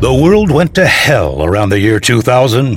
The 0.00 0.14
world 0.14 0.50
went 0.50 0.74
to 0.76 0.86
hell 0.86 1.44
around 1.44 1.68
the 1.68 1.78
year 1.78 2.00
2000, 2.00 2.76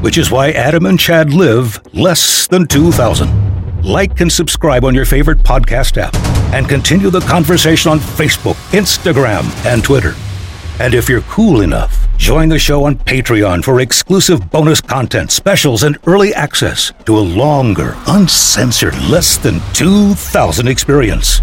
which 0.00 0.16
is 0.16 0.30
why 0.30 0.52
Adam 0.52 0.86
and 0.86 0.96
Chad 0.96 1.32
live 1.32 1.80
less 1.92 2.46
than 2.46 2.68
2000. 2.68 3.82
Like 3.82 4.20
and 4.20 4.30
subscribe 4.30 4.84
on 4.84 4.94
your 4.94 5.04
favorite 5.04 5.38
podcast 5.38 5.96
app 5.96 6.14
and 6.54 6.68
continue 6.68 7.10
the 7.10 7.18
conversation 7.22 7.90
on 7.90 7.98
Facebook, 7.98 8.54
Instagram, 8.70 9.42
and 9.66 9.82
Twitter. 9.82 10.14
And 10.82 10.94
if 10.94 11.08
you're 11.08 11.20
cool 11.22 11.60
enough, 11.60 12.08
join 12.16 12.48
the 12.48 12.58
show 12.58 12.86
on 12.86 12.96
Patreon 12.96 13.62
for 13.62 13.80
exclusive 13.80 14.50
bonus 14.50 14.80
content, 14.80 15.30
specials, 15.30 15.84
and 15.84 15.96
early 16.08 16.34
access 16.34 16.92
to 17.06 17.16
a 17.16 17.20
longer, 17.20 17.94
uncensored, 18.08 19.00
less 19.02 19.36
than 19.36 19.60
2,000 19.74 20.66
experience. 20.66 21.40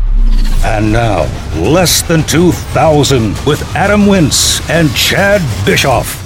And 0.65 0.91
now, 0.91 1.21
Less 1.55 2.01
Than 2.01 2.23
2,000 2.23 3.29
with 3.45 3.63
Adam 3.77 4.07
Wince 4.07 4.59
and 4.69 4.93
Chad 4.93 5.39
Bischoff. 5.65 6.21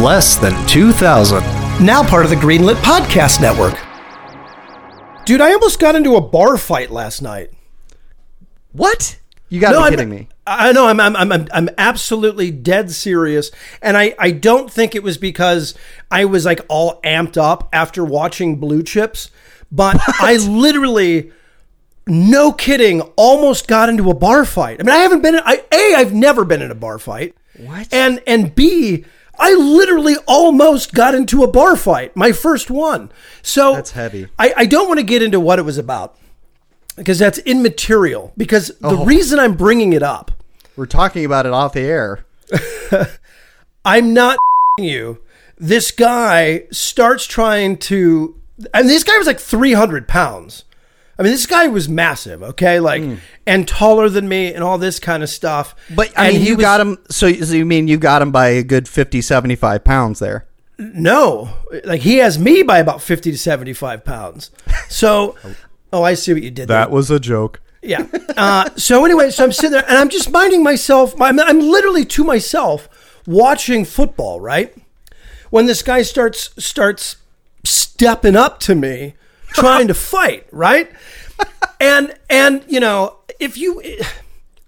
Less 0.00 0.36
than 0.36 0.54
2,000. 0.68 1.40
Now 1.84 2.08
part 2.08 2.24
of 2.24 2.30
the 2.30 2.36
Greenlit 2.36 2.76
Podcast 2.76 3.40
Network. 3.40 3.81
Dude, 5.24 5.40
I 5.40 5.52
almost 5.52 5.78
got 5.78 5.94
into 5.94 6.16
a 6.16 6.20
bar 6.20 6.56
fight 6.56 6.90
last 6.90 7.22
night. 7.22 7.50
What? 8.72 9.18
You 9.48 9.60
gotta 9.60 9.78
be 9.78 9.84
I'm, 9.84 9.90
kidding 9.90 10.08
me. 10.08 10.28
I 10.46 10.72
know 10.72 10.86
I'm, 10.86 10.98
I'm 10.98 11.14
I'm 11.14 11.46
I'm 11.52 11.68
absolutely 11.76 12.50
dead 12.50 12.90
serious, 12.90 13.50
and 13.82 13.96
I 13.96 14.14
I 14.18 14.30
don't 14.30 14.72
think 14.72 14.94
it 14.94 15.02
was 15.02 15.18
because 15.18 15.74
I 16.10 16.24
was 16.24 16.46
like 16.46 16.60
all 16.68 17.00
amped 17.02 17.36
up 17.36 17.68
after 17.72 18.02
watching 18.04 18.56
Blue 18.56 18.82
Chips, 18.82 19.30
but 19.70 20.00
I 20.20 20.38
literally, 20.38 21.32
no 22.06 22.50
kidding, 22.50 23.02
almost 23.16 23.68
got 23.68 23.90
into 23.90 24.10
a 24.10 24.14
bar 24.14 24.44
fight. 24.44 24.80
I 24.80 24.84
mean, 24.84 24.94
I 24.94 25.00
haven't 25.00 25.22
been. 25.22 25.34
In, 25.34 25.42
I 25.44 25.62
a 25.70 25.94
I've 25.96 26.14
never 26.14 26.44
been 26.44 26.62
in 26.62 26.70
a 26.70 26.74
bar 26.74 26.98
fight. 26.98 27.36
What? 27.58 27.92
And 27.92 28.22
and 28.26 28.54
b 28.54 29.04
I 29.44 29.54
literally 29.54 30.14
almost 30.26 30.94
got 30.94 31.14
into 31.16 31.42
a 31.42 31.48
bar 31.48 31.74
fight, 31.76 32.14
my 32.16 32.30
first 32.32 32.70
one. 32.70 33.10
So 33.42 33.74
That's 33.74 33.90
heavy. 33.90 34.28
I, 34.38 34.54
I 34.56 34.66
don't 34.66 34.86
want 34.86 35.00
to 35.00 35.04
get 35.04 35.20
into 35.22 35.40
what 35.40 35.58
it 35.58 35.62
was 35.62 35.78
about 35.78 36.16
because 36.96 37.18
that's 37.18 37.38
immaterial. 37.40 38.32
Because 38.36 38.68
the 38.80 38.88
Oh. 38.90 39.04
reason 39.04 39.40
I'm 39.40 39.54
bringing 39.54 39.92
it 39.92 40.02
up, 40.02 40.30
We're 40.76 40.86
talking 40.86 41.24
about 41.24 41.44
it 41.46 41.52
off 41.52 41.72
the 41.72 41.80
air. 41.80 42.24
I'm 43.84 44.14
not 44.14 44.38
you. 44.78 45.18
This 45.58 45.90
guy 45.90 46.64
starts 46.70 47.26
trying 47.26 47.76
to, 47.78 48.34
and 48.72 48.88
this 48.88 49.04
guy 49.04 49.16
was 49.18 49.26
like 49.26 49.40
300 49.40 50.06
pounds. 50.08 50.64
I 51.18 51.22
mean, 51.22 51.32
this 51.32 51.46
guy 51.46 51.68
was 51.68 51.88
massive, 51.88 52.42
okay, 52.42 52.80
like, 52.80 53.02
and 53.46 53.68
taller 53.68 54.08
than 54.08 54.28
me, 54.28 54.52
and 54.54 54.64
all 54.64 54.78
this 54.78 54.98
kind 54.98 55.22
of 55.22 55.28
stuff. 55.28 55.74
But 55.94 56.10
I 56.18 56.28
And 56.28 56.38
mean, 56.38 56.46
you 56.46 56.56
was- 56.56 56.62
got 56.64 56.80
him. 56.80 56.98
So, 57.10 57.32
so 57.32 57.54
you 57.54 57.66
mean 57.66 57.86
you 57.86 57.98
got 57.98 58.22
him 58.22 58.32
by 58.32 58.48
a 58.48 58.62
good 58.62 58.88
50, 58.88 59.20
75 59.20 59.84
pounds 59.84 60.18
there? 60.20 60.46
No, 60.78 61.50
like 61.84 62.00
he 62.00 62.16
has 62.16 62.38
me 62.38 62.62
by 62.62 62.78
about 62.78 63.02
50 63.02 63.30
to 63.30 63.38
75 63.38 64.04
pounds. 64.04 64.50
So, 64.88 65.36
oh, 65.92 66.02
I 66.02 66.14
see 66.14 66.32
what 66.32 66.42
you 66.42 66.50
did. 66.50 66.66
there. 66.68 66.78
That 66.78 66.90
was 66.90 67.10
a 67.10 67.20
joke. 67.20 67.60
Yeah. 67.82 68.06
Uh, 68.36 68.70
so 68.76 69.04
anyway, 69.04 69.30
so 69.30 69.44
I'm 69.44 69.52
sitting 69.52 69.72
there 69.72 69.84
and 69.88 69.98
I'm 69.98 70.08
just 70.08 70.30
minding 70.30 70.62
myself. 70.62 71.20
I'm, 71.20 71.38
I'm 71.38 71.60
literally 71.60 72.04
to 72.06 72.24
myself 72.24 72.88
watching 73.26 73.84
football. 73.84 74.40
Right 74.40 74.74
when 75.50 75.66
this 75.66 75.82
guy 75.82 76.02
starts 76.02 76.50
starts 76.64 77.16
stepping 77.64 78.34
up 78.36 78.58
to 78.60 78.74
me, 78.74 79.14
trying 79.52 79.88
to 79.88 79.94
fight. 79.94 80.46
Right, 80.50 80.90
and 81.80 82.14
and 82.28 82.64
you 82.68 82.80
know 82.80 83.18
if 83.38 83.56
you. 83.56 83.82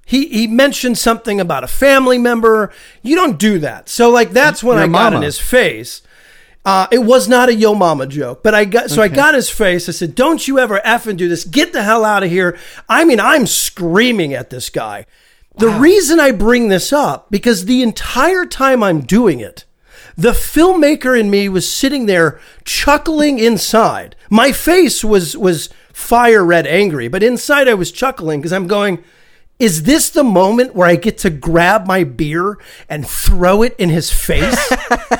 He, 0.07 0.29
he 0.29 0.47
mentioned 0.47 0.99
something 0.99 1.41
about 1.41 1.65
a 1.65 1.67
family 1.67 2.19
member. 2.19 2.71
You 3.03 3.17
don't 3.17 3.39
do 3.39 3.59
that. 3.61 3.89
So 3.89 4.11
like 4.11 4.33
that's 4.33 4.63
when 4.63 4.77
Your 4.77 4.85
I 4.85 4.89
got 4.89 5.14
in 5.14 5.23
his 5.23 5.41
face. 5.41 6.03
Uh, 6.64 6.86
it 6.91 6.98
was 6.98 7.29
not 7.29 7.51
a 7.51 7.55
yo 7.55 7.75
mama 7.75 8.07
joke, 8.07 8.42
but 8.42 8.55
I 8.55 8.64
got 8.64 8.91
so 8.91 9.03
I 9.03 9.08
got 9.08 9.35
his 9.35 9.51
face. 9.51 9.89
I 9.89 9.92
said, 9.92 10.14
"Don't 10.14 10.47
you 10.48 10.58
ever 10.58 10.81
effing 10.85 11.17
do 11.17 11.29
this? 11.29 11.45
Get 11.45 11.73
the 11.73 11.83
hell 11.83 12.05
out 12.05 12.23
of 12.23 12.31
here!" 12.31 12.58
I 12.89 13.05
mean, 13.05 13.20
I'm 13.20 13.47
screaming 13.47 14.33
at 14.33 14.51
this 14.51 14.70
guy. 14.70 15.07
The 15.57 15.69
reason 15.69 16.19
I 16.19 16.33
bring 16.33 16.69
this 16.69 16.92
up 16.92 17.31
because 17.31 17.67
the 17.67 17.83
entire 17.83 18.45
time 18.45 18.83
I'm 18.83 19.03
doing 19.03 19.41
it, 19.41 19.64
the 20.17 20.33
filmmaker 20.33 21.19
in 21.19 21.30
me 21.30 21.48
was 21.48 21.70
sitting 21.70 22.07
there 22.07 22.41
chuckling 22.64 23.39
inside. 23.39 24.17
My 24.30 24.52
face 24.52 25.05
was 25.05 25.36
was 25.36 25.69
fire 25.92 26.45
red 26.45 26.67
angry, 26.67 27.08
but 27.08 27.23
inside 27.23 27.69
I 27.69 27.75
was 27.75 27.92
chuckling 27.92 28.41
because 28.41 28.52
I'm 28.52 28.67
going. 28.67 29.02
Is 29.61 29.85
this 29.85 30.11
the 30.11 30.25
moment 30.25 30.75
where 30.75 30.89
I 30.89 30.97
get 30.97 31.19
to 31.19 31.30
grab 31.30 31.86
my 31.86 32.02
beer 32.02 32.58
and 32.89 33.07
throw 33.07 33.63
it 33.63 33.77
in 33.79 33.89
his 33.89 34.11
face? 34.13 34.73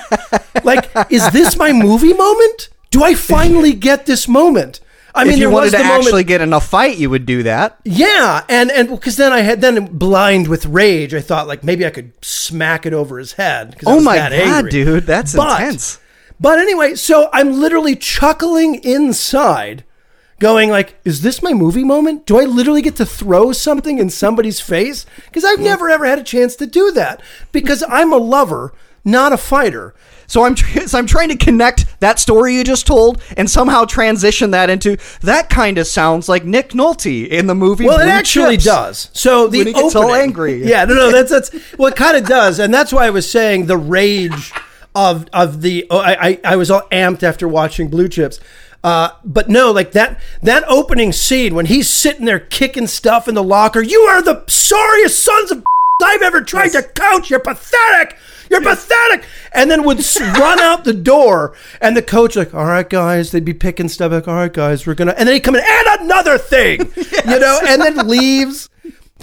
like, 0.65 0.91
is 1.09 1.31
this 1.31 1.57
my 1.57 1.73
movie 1.73 2.13
moment? 2.13 2.69
Do 2.91 3.05
I 3.05 3.15
finally 3.15 3.73
get 3.73 4.07
this 4.07 4.27
moment? 4.27 4.81
I 5.17 5.29
if 5.29 5.39
you 5.39 5.49
wanted 5.51 5.71
to 5.71 5.79
moment- 5.79 6.05
actually 6.07 6.25
get 6.25 6.41
in 6.41 6.53
a 6.53 6.61
fight, 6.61 6.99
you 6.99 7.09
would 7.11 7.25
do 7.27 7.45
that. 7.45 7.79
yeah, 7.85 8.43
and 8.49 8.71
and 8.73 8.89
because 8.91 9.17
then 9.17 9.33
I 9.33 9.41
had 9.43 9.61
then 9.61 9.87
blind 9.97 10.49
with 10.49 10.67
rage, 10.67 11.15
I 11.15 11.21
thought 11.21 11.47
like 11.47 11.63
maybe 11.63 11.87
I 11.87 11.91
could 11.91 12.13
smack 12.25 12.85
it 12.85 12.93
over 12.93 13.19
his 13.19 13.33
head. 13.35 13.77
Oh 13.87 14.01
my 14.01 14.17
god, 14.17 14.33
angry. 14.33 14.71
dude, 14.71 15.07
that's 15.07 15.35
But- 15.35 15.61
intense. 15.61 15.99
But 16.41 16.59
anyway, 16.59 16.97
so 16.97 17.29
I'm 17.33 17.61
literally 17.61 17.95
chuckling 17.95 18.75
inside, 18.83 19.85
going 20.41 20.69
like, 20.69 20.99
"Is 21.05 21.23
this 21.23 21.43
my 21.45 21.53
movie 21.53 21.85
moment? 21.85 22.27
Do 22.27 22.41
I 22.41 22.45
literally 22.45 22.83
get 22.83 22.97
to 22.97 23.07
throw 23.07 23.53
something 23.53 23.99
in 23.99 24.11
somebody's 24.11 24.59
face? 24.61 25.07
Because 25.27 25.45
I've 25.45 25.61
never 25.61 25.89
ever 25.89 26.05
had 26.05 26.19
a 26.19 26.25
chance 26.25 26.57
to 26.57 26.67
do 26.67 26.91
that 26.91 27.21
because 27.53 27.85
I'm 27.89 28.13
a 28.13 28.17
lover, 28.17 28.73
not 29.05 29.33
a 29.33 29.37
fighter." 29.37 29.95
So 30.27 30.45
I'm 30.45 30.55
tr- 30.55 30.81
so 30.87 30.99
I'm 30.99 31.07
trying 31.07 31.29
to 31.29 31.37
connect 31.37 32.01
that 32.01 32.19
story 32.19 32.55
you 32.57 32.65
just 32.65 32.87
told 32.87 33.21
and 33.37 33.49
somehow 33.51 33.85
transition 33.85 34.53
that 34.53 34.71
into 34.71 34.97
that 35.21 35.51
kind 35.51 35.77
of 35.79 35.87
sounds 35.87 36.29
like 36.29 36.45
Nick 36.45 36.71
Nolte 36.71 37.29
in 37.29 37.47
the 37.47 37.55
movie. 37.55 37.85
Well, 37.87 38.01
it 38.01 38.09
actually 38.09 38.57
Chips. 38.57 38.65
does. 38.65 39.11
So 39.13 39.49
the 39.49 39.59
When 39.59 39.67
he 39.69 39.73
gets 39.75 39.95
all 39.95 40.05
opening- 40.05 40.23
angry. 40.23 40.63
Yeah, 40.67 40.85
no, 40.87 40.95
no, 40.95 41.11
that's 41.13 41.31
that's 41.31 41.51
well, 41.79 41.89
it 41.93 41.97
kind 41.97 42.17
of 42.17 42.25
does, 42.27 42.59
and 42.59 42.73
that's 42.73 42.93
why 42.93 43.07
I 43.07 43.11
was 43.11 43.31
saying 43.31 43.67
the 43.67 43.77
rage 43.77 44.53
of 44.95 45.27
of 45.33 45.61
the. 45.63 45.87
Oh, 45.91 45.99
I, 45.99 46.29
I 46.29 46.41
I 46.45 46.57
was 46.57 46.71
all 46.71 46.83
amped 46.93 47.23
after 47.23 47.47
watching 47.47 47.89
Blue 47.89 48.09
Chips. 48.09 48.41
Uh, 48.83 49.11
but 49.25 49.49
no, 49.49 49.71
like 49.73 49.93
that 49.93 50.21
that 50.43 50.63
opening 50.69 51.11
scene 51.13 51.55
when 51.55 51.67
he's 51.67 51.89
sitting 51.89 52.25
there 52.27 52.39
kicking 52.41 52.87
stuff 52.87 53.27
in 53.29 53.35
the 53.35 53.43
locker. 53.43 53.81
You 53.83 54.01
are 54.01 54.23
the 54.23 54.45
sorriest 54.49 55.23
sons 55.23 55.51
of 55.51 55.65
I've 56.03 56.23
ever 56.23 56.43
tried 56.43 56.69
to 56.73 56.83
coach. 56.83 57.29
You're 57.31 57.41
pathetic. 57.41 58.17
You're 58.51 58.63
pathetic. 58.63 59.25
And 59.53 59.71
then 59.71 59.85
would 59.85 59.99
run 60.21 60.61
out 60.61 60.85
the 60.85 60.93
door, 60.93 61.55
and 61.81 61.97
the 61.97 62.03
coach 62.03 62.37
like, 62.37 62.55
"All 62.55 62.65
right, 62.67 62.89
guys." 62.89 63.31
They'd 63.31 63.45
be 63.45 63.55
picking 63.55 63.89
stuff 63.89 64.13
like, 64.13 64.29
"All 64.29 64.35
right, 64.35 64.53
guys, 64.53 64.87
we're 64.87 64.95
gonna," 64.95 65.15
and 65.17 65.29
then 65.29 65.35
he'd 65.35 65.41
come 65.41 65.55
in 65.55 65.65
and 65.65 66.01
another 66.03 66.39
thing, 66.39 66.81
you 66.97 67.39
know, 67.39 67.61
and 67.67 67.81
then 67.81 68.09
leaves. 68.09 68.69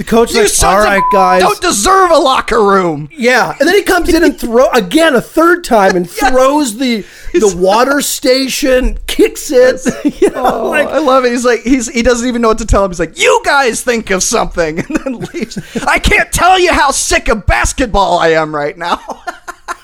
The 0.02 0.08
coach 0.10 0.34
You 0.34 0.42
like, 0.42 0.64
"All 0.64 0.80
right, 0.80 1.04
guys." 1.14 1.44
don't 1.44 1.62
deserve 1.62 2.10
a 2.10 2.18
locker 2.18 2.64
room. 2.64 3.08
Yeah, 3.16 3.56
and 3.60 3.70
then 3.70 3.76
he 3.76 3.84
comes 3.84 4.12
in 4.12 4.24
and 4.24 4.36
throw 4.36 4.68
again 4.72 5.14
a 5.14 5.22
third 5.22 5.64
time 5.64 5.96
and 5.96 6.10
throws 6.10 6.78
the 6.80 7.06
the 7.34 7.56
water 7.56 8.02
station, 8.18 8.98
kicks 9.06 9.52
it. 9.52 9.80
You 10.22 10.32
know, 10.32 10.46
Oh, 10.66 10.70
like, 10.72 10.88
I 10.88 10.98
love 10.98 11.24
it. 11.24 11.32
He's 11.34 11.46
like 11.46 11.60
he's 11.62 11.88
he 11.88 12.02
doesn't 12.02 12.28
even 12.28 12.42
know 12.42 12.48
what 12.48 12.58
to 12.58 12.66
tell 12.66 12.84
him. 12.84 12.90
He's 12.90 13.00
like, 13.00 13.20
"You 13.20 13.42
guys 13.46 13.84
think 13.84 14.10
of 14.10 14.24
something," 14.24 14.80
and 14.80 14.88
then 14.98 15.20
leaves. 15.20 15.60
I 15.86 16.00
can't 16.00 16.32
tell 16.32 16.58
you 16.60 16.74
how 16.74 16.90
sick 16.90 17.28
of 17.30 17.46
basketball 17.46 18.18
I 18.18 18.30
am 18.30 18.56
right 18.56 18.76
now. 18.76 19.00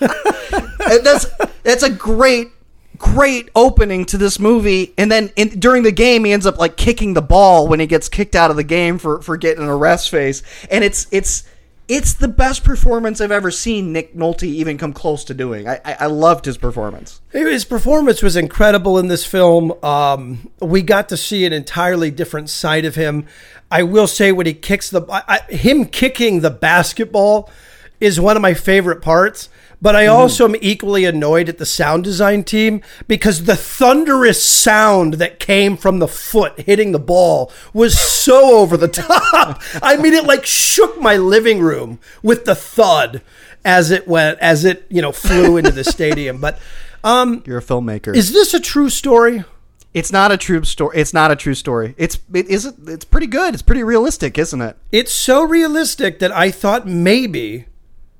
and 0.00 1.04
that's 1.06 1.26
that's 1.62 1.84
a 1.84 1.90
great 1.90 2.48
great 2.98 3.48
opening 3.54 4.04
to 4.06 4.18
this 4.18 4.38
movie. 4.38 4.92
And 4.98 5.10
then 5.10 5.30
in, 5.36 5.60
during 5.60 5.82
the 5.82 5.92
game, 5.92 6.24
he 6.24 6.32
ends 6.32 6.46
up 6.46 6.58
like 6.58 6.76
kicking 6.76 7.14
the 7.14 7.22
ball 7.22 7.68
when 7.68 7.80
he 7.80 7.86
gets 7.86 8.08
kicked 8.08 8.34
out 8.34 8.50
of 8.50 8.56
the 8.56 8.64
game 8.64 8.98
for 8.98 9.22
for 9.22 9.36
getting 9.36 9.64
a 9.64 9.76
rest 9.76 10.10
face. 10.10 10.42
And 10.70 10.84
it's 10.84 11.06
it's. 11.10 11.44
It's 11.90 12.12
the 12.12 12.28
best 12.28 12.64
performance 12.64 13.18
I've 13.18 13.30
ever 13.32 13.50
seen 13.50 13.94
Nick 13.94 14.14
Nolte 14.14 14.42
even 14.42 14.76
come 14.76 14.92
close 14.92 15.24
to 15.24 15.32
doing. 15.32 15.66
I, 15.66 15.80
I, 15.82 15.96
I 16.00 16.06
loved 16.08 16.44
his 16.44 16.58
performance. 16.58 17.22
His 17.32 17.64
performance 17.64 18.20
was 18.20 18.36
incredible 18.36 18.98
in 18.98 19.08
this 19.08 19.24
film. 19.24 19.72
Um, 19.82 20.50
we 20.60 20.82
got 20.82 21.08
to 21.08 21.16
see 21.16 21.46
an 21.46 21.54
entirely 21.54 22.10
different 22.10 22.50
side 22.50 22.84
of 22.84 22.94
him. 22.94 23.24
I 23.70 23.84
will 23.84 24.06
say 24.06 24.32
when 24.32 24.44
he 24.44 24.52
kicks 24.52 24.90
the 24.90 25.00
I- 25.10 25.50
him 25.50 25.86
kicking 25.86 26.40
the 26.40 26.50
basketball 26.50 27.48
is 28.00 28.20
one 28.20 28.36
of 28.36 28.42
my 28.42 28.52
favorite 28.52 29.00
parts. 29.00 29.48
But 29.80 29.94
I 29.94 30.06
also 30.06 30.44
am 30.44 30.56
equally 30.60 31.04
annoyed 31.04 31.48
at 31.48 31.58
the 31.58 31.66
sound 31.66 32.02
design 32.04 32.42
team 32.42 32.82
because 33.06 33.44
the 33.44 33.54
thunderous 33.54 34.42
sound 34.42 35.14
that 35.14 35.38
came 35.38 35.76
from 35.76 36.00
the 36.00 36.08
foot 36.08 36.58
hitting 36.60 36.90
the 36.92 36.98
ball 36.98 37.52
was 37.72 37.98
so 37.98 38.58
over 38.58 38.76
the 38.76 38.88
top. 38.88 39.62
I 39.80 39.96
mean, 39.96 40.14
it 40.14 40.24
like 40.24 40.44
shook 40.44 41.00
my 41.00 41.16
living 41.16 41.60
room 41.60 42.00
with 42.22 42.44
the 42.44 42.56
thud 42.56 43.22
as 43.64 43.90
it 43.92 44.08
went, 44.08 44.38
as 44.40 44.64
it 44.64 44.84
you 44.88 45.00
know 45.00 45.12
flew 45.12 45.56
into 45.56 45.70
the 45.70 45.84
stadium. 45.84 46.40
But 46.40 46.58
um, 47.04 47.42
You're 47.46 47.58
a 47.58 47.62
filmmaker. 47.62 48.16
is 48.16 48.32
this 48.32 48.54
a 48.54 48.60
true 48.60 48.90
story? 48.90 49.44
It's 49.94 50.12
not 50.12 50.30
a 50.32 50.36
true 50.36 50.64
story. 50.64 50.98
It's 50.98 51.14
not 51.14 51.30
a 51.30 51.36
true 51.36 51.54
story. 51.54 51.94
It's 51.96 52.18
it 52.34 52.46
is 52.48 52.66
it's 52.66 53.04
pretty 53.04 53.26
good. 53.28 53.54
It's 53.54 53.62
pretty 53.62 53.84
realistic, 53.84 54.38
isn't 54.38 54.60
it? 54.60 54.76
It's 54.92 55.12
so 55.12 55.44
realistic 55.44 56.18
that 56.18 56.32
I 56.32 56.50
thought 56.50 56.86
maybe 56.86 57.66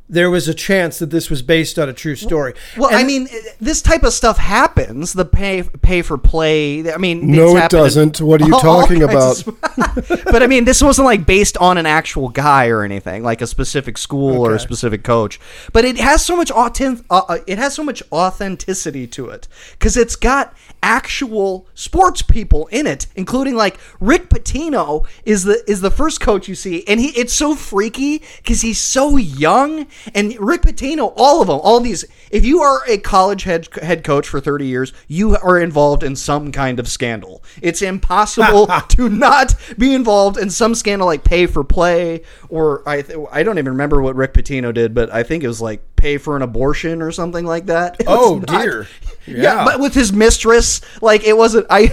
there 0.08 0.30
was 0.30 0.48
a 0.48 0.54
chance 0.54 0.98
that 1.00 1.10
this 1.10 1.28
was 1.28 1.42
based 1.42 1.78
on 1.78 1.88
a 1.88 1.92
true 1.92 2.16
story. 2.16 2.54
Well, 2.76 2.88
I 2.92 3.04
mean, 3.04 3.28
this 3.60 3.82
type 3.82 4.02
of 4.04 4.12
stuff 4.12 4.38
happens. 4.38 5.12
The 5.12 5.24
pay 5.24 5.62
pay 5.82 6.02
for 6.02 6.16
play. 6.16 6.90
I 6.92 6.96
mean, 6.96 7.30
No, 7.30 7.56
it 7.56 7.70
doesn't. 7.70 8.20
What 8.20 8.40
are 8.42 8.46
you 8.46 8.54
all- 8.54 8.66
all 8.66 8.80
talking 8.82 9.06
kinds 9.06 9.46
of- 9.46 10.24
but 10.24 10.42
I 10.42 10.46
mean, 10.46 10.64
this 10.64 10.82
wasn't 10.82 11.04
like 11.06 11.26
based 11.26 11.56
on 11.58 11.76
an 11.78 11.86
actual 11.86 12.28
guy 12.30 12.68
or 12.68 12.82
anything, 12.82 13.22
like 13.22 13.42
a 13.42 13.46
specific 13.46 13.98
school 13.98 14.38
or 14.38 14.54
a 14.54 14.60
specific 14.60 15.04
coach. 15.04 15.38
But 15.72 15.84
it 15.84 15.98
has 15.98 16.24
so 16.24 16.36
much 16.36 16.50
authentic. 16.50 17.04
Uh, 17.10 17.22
uh, 17.28 17.38
it 17.46 17.58
has 17.58 17.74
so 17.74 17.82
much 17.84 18.02
authenticity 18.12 19.06
to 19.08 19.28
it 19.28 19.46
because 19.72 19.96
it's 19.96 20.16
got 20.16 20.54
actual 20.82 21.66
sports 21.74 22.22
people 22.22 22.66
in 22.68 22.86
it, 22.86 23.06
including 23.16 23.54
like 23.54 23.78
Rick 24.00 24.28
Pitino 24.28 25.06
is 25.24 25.44
the 25.44 25.62
is 25.66 25.80
the 25.80 25.90
first 25.90 26.20
coach 26.20 26.48
you 26.48 26.54
see, 26.54 26.84
and 26.86 27.00
he 27.00 27.08
it's 27.08 27.32
so 27.32 27.54
freaky 27.54 28.22
because 28.38 28.62
he's 28.62 28.80
so 28.80 29.16
young, 29.16 29.86
and 30.14 30.38
Rick 30.38 30.62
Pitino, 30.62 31.12
all 31.16 31.40
of 31.40 31.48
them, 31.48 31.60
all 31.62 31.80
these. 31.80 32.04
If 32.30 32.44
you 32.44 32.60
are 32.60 32.82
a 32.88 32.98
college 32.98 33.44
head 33.44 33.68
head 33.82 34.04
coach 34.04 34.28
for 34.28 34.40
thirty 34.40 34.66
years, 34.66 34.92
you 35.06 35.36
are 35.36 35.58
involved 35.58 36.02
in 36.02 36.16
some 36.16 36.52
kind 36.52 36.78
of 36.78 36.88
scandal. 36.88 37.42
It's 37.62 37.82
impossible 37.82 38.66
to 38.88 39.08
not 39.08 39.54
be 39.76 39.94
involved 39.94 40.38
in 40.38 40.50
some 40.50 40.74
scandal 40.74 41.06
like 41.06 41.24
pay 41.24 41.46
for 41.46 41.64
play, 41.64 42.22
or 42.48 42.88
I 42.88 43.02
th- 43.02 43.18
I 43.30 43.42
don't 43.42 43.58
even 43.58 43.72
remember 43.72 44.00
what 44.02 44.16
Rick 44.16 44.34
Pitino 44.34 44.72
did, 44.72 44.94
but 44.94 45.12
I 45.12 45.22
think 45.22 45.44
it 45.44 45.48
was 45.48 45.60
like 45.60 45.96
pay 45.98 46.16
for 46.16 46.36
an 46.36 46.42
abortion 46.42 47.02
or 47.02 47.12
something 47.12 47.44
like 47.44 47.66
that. 47.66 47.96
It 48.00 48.06
Oh, 48.08 48.38
not- 48.46 48.62
dear. 48.62 48.86
yeah. 49.26 49.36
Yeah. 49.42 49.64
but 49.66 49.78
with 49.80 49.92
his 49.94 50.12
mistress, 50.12 50.80
like 51.02 51.24
it 51.24 51.36
wasn't. 51.36 51.66
I 51.68 51.88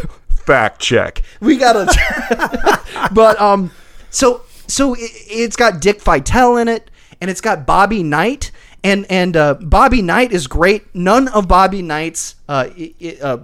fact 0.46 0.80
check. 0.80 1.22
We 1.42 1.57
gotta. 1.57 1.86
but 3.13 3.40
um, 3.42 3.72
so 4.10 4.44
so 4.68 4.94
it, 4.94 5.12
it's 5.28 5.56
got 5.57 5.81
Dick 5.81 6.02
Vitale 6.02 6.57
in 6.57 6.68
it, 6.69 6.90
and 7.19 7.30
it's 7.30 7.42
got 7.42 7.66
Bobby 7.66 8.04
Knight, 8.04 8.52
and 8.84 9.06
and 9.10 9.36
uh, 9.36 9.56
Bobby 9.56 10.02
Knight 10.02 10.31
is 10.31 10.48
great. 10.48 10.84
None 10.96 11.28
of 11.30 11.48
Bobby 11.48 11.81
Knight's 11.81 12.36
uh, 12.48 12.69
i- 12.78 12.94
i- 13.04 13.18
uh, 13.22 13.38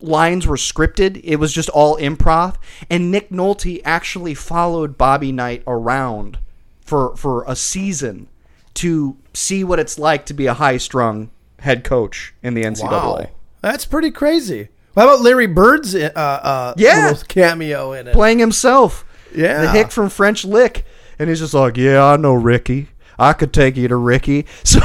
lines 0.00 0.46
were 0.46 0.56
scripted. 0.56 1.20
It 1.24 1.36
was 1.36 1.52
just 1.52 1.68
all 1.70 1.96
improv. 1.96 2.56
And 2.90 3.10
Nick 3.10 3.30
Nolte 3.30 3.80
actually 3.84 4.34
followed 4.34 4.98
Bobby 4.98 5.32
Knight 5.32 5.62
around 5.66 6.38
for 6.84 7.16
for 7.16 7.44
a 7.46 7.56
season 7.56 8.28
to 8.78 9.16
see 9.34 9.64
what 9.64 9.78
it's 9.78 9.98
like 9.98 10.26
to 10.26 10.34
be 10.34 10.46
a 10.46 10.54
high 10.54 10.76
strung 10.76 11.30
head 11.60 11.84
coach 11.84 12.34
in 12.42 12.54
the 12.54 12.62
NCAA. 12.62 12.90
Wow. 12.90 13.26
That's 13.60 13.84
pretty 13.84 14.10
crazy. 14.10 14.68
How 14.94 15.04
about 15.04 15.20
Larry 15.20 15.46
Bird's 15.46 15.94
uh, 15.94 16.10
uh, 16.14 16.74
Yeah. 16.76 17.08
little 17.10 17.24
cameo 17.26 17.92
in 17.92 18.08
it? 18.08 18.12
playing 18.14 18.38
himself. 18.38 19.04
Yeah. 19.34 19.62
The 19.62 19.70
hick 19.70 19.90
from 19.90 20.08
French 20.10 20.44
Lick. 20.44 20.84
And 21.18 21.28
he's 21.28 21.40
just 21.40 21.54
like, 21.54 21.76
yeah, 21.76 22.04
I 22.04 22.16
know 22.16 22.34
Ricky. 22.34 22.88
I 23.18 23.32
could 23.32 23.52
take 23.52 23.76
you 23.76 23.88
to 23.88 23.96
Ricky. 23.96 24.46
So 24.64 24.78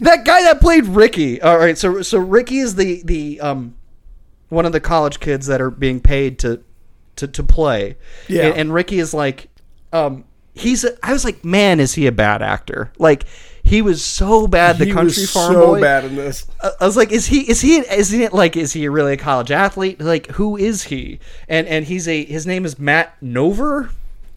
that 0.00 0.24
guy 0.24 0.42
that 0.42 0.60
played 0.60 0.86
Ricky. 0.86 1.42
All 1.42 1.58
right. 1.58 1.76
So, 1.76 2.02
so 2.02 2.18
Ricky 2.18 2.58
is 2.58 2.76
the, 2.76 3.02
the, 3.04 3.40
um, 3.40 3.74
one 4.48 4.64
of 4.66 4.72
the 4.72 4.80
college 4.80 5.18
kids 5.20 5.46
that 5.46 5.60
are 5.60 5.70
being 5.70 6.00
paid 6.00 6.38
to, 6.40 6.62
to, 7.16 7.26
to 7.26 7.42
play. 7.42 7.96
Yeah. 8.28 8.46
And, 8.46 8.56
and 8.58 8.74
Ricky 8.74 9.00
is 9.00 9.12
like, 9.12 9.48
um, 9.92 10.24
he's, 10.54 10.84
a, 10.84 10.96
I 11.04 11.12
was 11.12 11.24
like, 11.24 11.44
man, 11.44 11.80
is 11.80 11.94
he 11.94 12.06
a 12.06 12.12
bad 12.12 12.42
actor? 12.42 12.92
Like, 12.98 13.24
he 13.62 13.82
was 13.82 14.02
so 14.02 14.46
bad. 14.46 14.78
The 14.78 14.86
He 14.86 14.92
country 14.92 15.22
was 15.22 15.32
farm 15.32 15.52
so 15.54 15.66
boy. 15.66 15.80
bad 15.80 16.04
in 16.06 16.16
this. 16.16 16.46
I 16.62 16.70
I 16.80 16.86
was 16.86 16.96
like, 16.96 17.12
is 17.12 17.26
he 17.26 17.40
is 17.48 17.60
he 17.60 17.76
is 17.76 18.08
he 18.08 18.26
like 18.28 18.56
is 18.56 18.72
he 18.72 18.88
really 18.88 19.12
a 19.12 19.16
college 19.18 19.50
athlete? 19.50 20.00
Like, 20.00 20.28
who 20.28 20.56
is 20.56 20.84
he? 20.84 21.20
And 21.46 21.66
and 21.68 21.84
he's 21.84 22.08
a 22.08 22.24
his 22.24 22.46
name 22.46 22.64
is 22.64 22.78
Matt 22.78 23.20
Nover, 23.20 23.90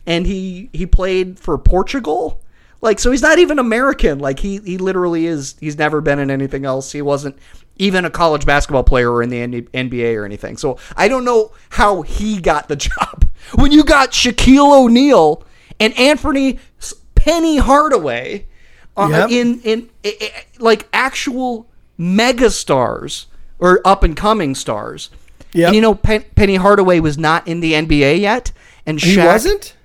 and 0.06 0.28
he 0.28 0.70
he 0.74 0.86
played 0.86 1.40
for 1.40 1.58
Portugal. 1.58 2.42
Like, 2.82 3.00
so 3.00 3.12
he's 3.12 3.22
not 3.22 3.40
even 3.40 3.60
American. 3.60 4.20
Like 4.20 4.40
he 4.40 4.58
he 4.60 4.78
literally 4.78 5.26
is. 5.26 5.56
He's 5.62 5.78
never 5.78 6.02
been 6.02 6.20
in 6.20 6.30
anything 6.30 6.66
else. 6.66 6.92
He 6.92 7.02
wasn't 7.02 7.38
even 7.78 8.04
a 8.04 8.10
college 8.10 8.46
basketball 8.46 8.84
player 8.84 9.10
or 9.10 9.24
in 9.24 9.30
the 9.30 9.62
NBA 9.62 10.16
or 10.18 10.26
anything. 10.26 10.58
So 10.58 10.78
I 10.98 11.08
don't 11.08 11.24
know 11.24 11.54
how 11.70 12.02
he 12.02 12.42
got 12.42 12.68
the 12.68 12.76
job. 12.92 13.26
When 13.56 13.72
you 13.72 13.86
got 13.86 14.12
Shaquille 14.12 14.84
O'Neal 14.84 15.44
and 15.80 15.98
Anthony 15.98 16.60
Penny 17.16 17.58
Hardaway 17.58 18.46
uh, 18.98 19.08
Yep. 19.12 19.30
in 19.32 19.60
in 19.62 19.90
i- 20.06 20.18
i- 20.22 20.32
like 20.60 20.88
actual 20.94 21.68
mega 21.98 22.50
stars 22.52 23.28
or 23.60 23.82
up 23.86 24.04
and 24.04 24.16
coming 24.16 24.56
stars. 24.56 25.10
Yep. 25.54 25.68
And 25.68 25.76
you 25.76 25.82
know, 25.82 25.94
Pen- 25.96 26.26
Penny 26.36 26.56
Hardaway 26.56 27.00
was 27.00 27.18
not 27.18 27.48
in 27.48 27.60
the 27.60 27.74
NBA 27.74 28.20
yet, 28.20 28.52
and 28.86 29.00
Shaq, 29.00 29.06
he 29.06 29.18
wasn't? 29.28 29.76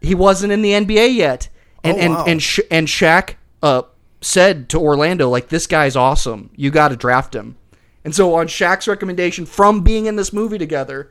He 0.00 0.14
wasn't 0.14 0.52
in 0.52 0.62
the 0.62 0.72
NBA 0.72 1.08
yet, 1.14 1.48
and 1.84 1.96
Oh, 1.96 2.00
and 2.00 2.14
wow. 2.14 2.24
and 2.26 2.42
Sha- 2.42 2.62
and 2.70 2.86
Shaq 2.88 3.34
uh, 3.62 3.82
said 4.20 4.68
to 4.70 4.78
Orlando, 4.78 5.28
like, 5.28 5.48
"This 5.48 5.66
guy's 5.66 5.96
awesome. 5.96 6.50
You 6.56 6.70
got 6.70 6.88
to 6.88 6.96
draft 6.96 7.34
him." 7.34 7.56
And 8.04 8.14
so, 8.14 8.34
on 8.36 8.46
Shaq's 8.46 8.88
recommendation, 8.88 9.44
from 9.44 9.80
being 9.82 10.06
in 10.06 10.16
this 10.16 10.32
movie 10.32 10.56
together, 10.56 11.10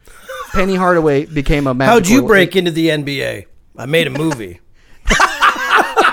Penny 0.54 0.76
Hardaway 0.76 1.26
became 1.26 1.68
a. 1.68 1.74
How'd 1.86 2.08
you 2.08 2.24
break 2.24 2.56
into 2.56 2.72
the 2.72 2.88
NBA? 2.90 3.46
I 3.78 3.86
made 3.86 4.08
a 4.08 4.12
movie. 4.12 4.60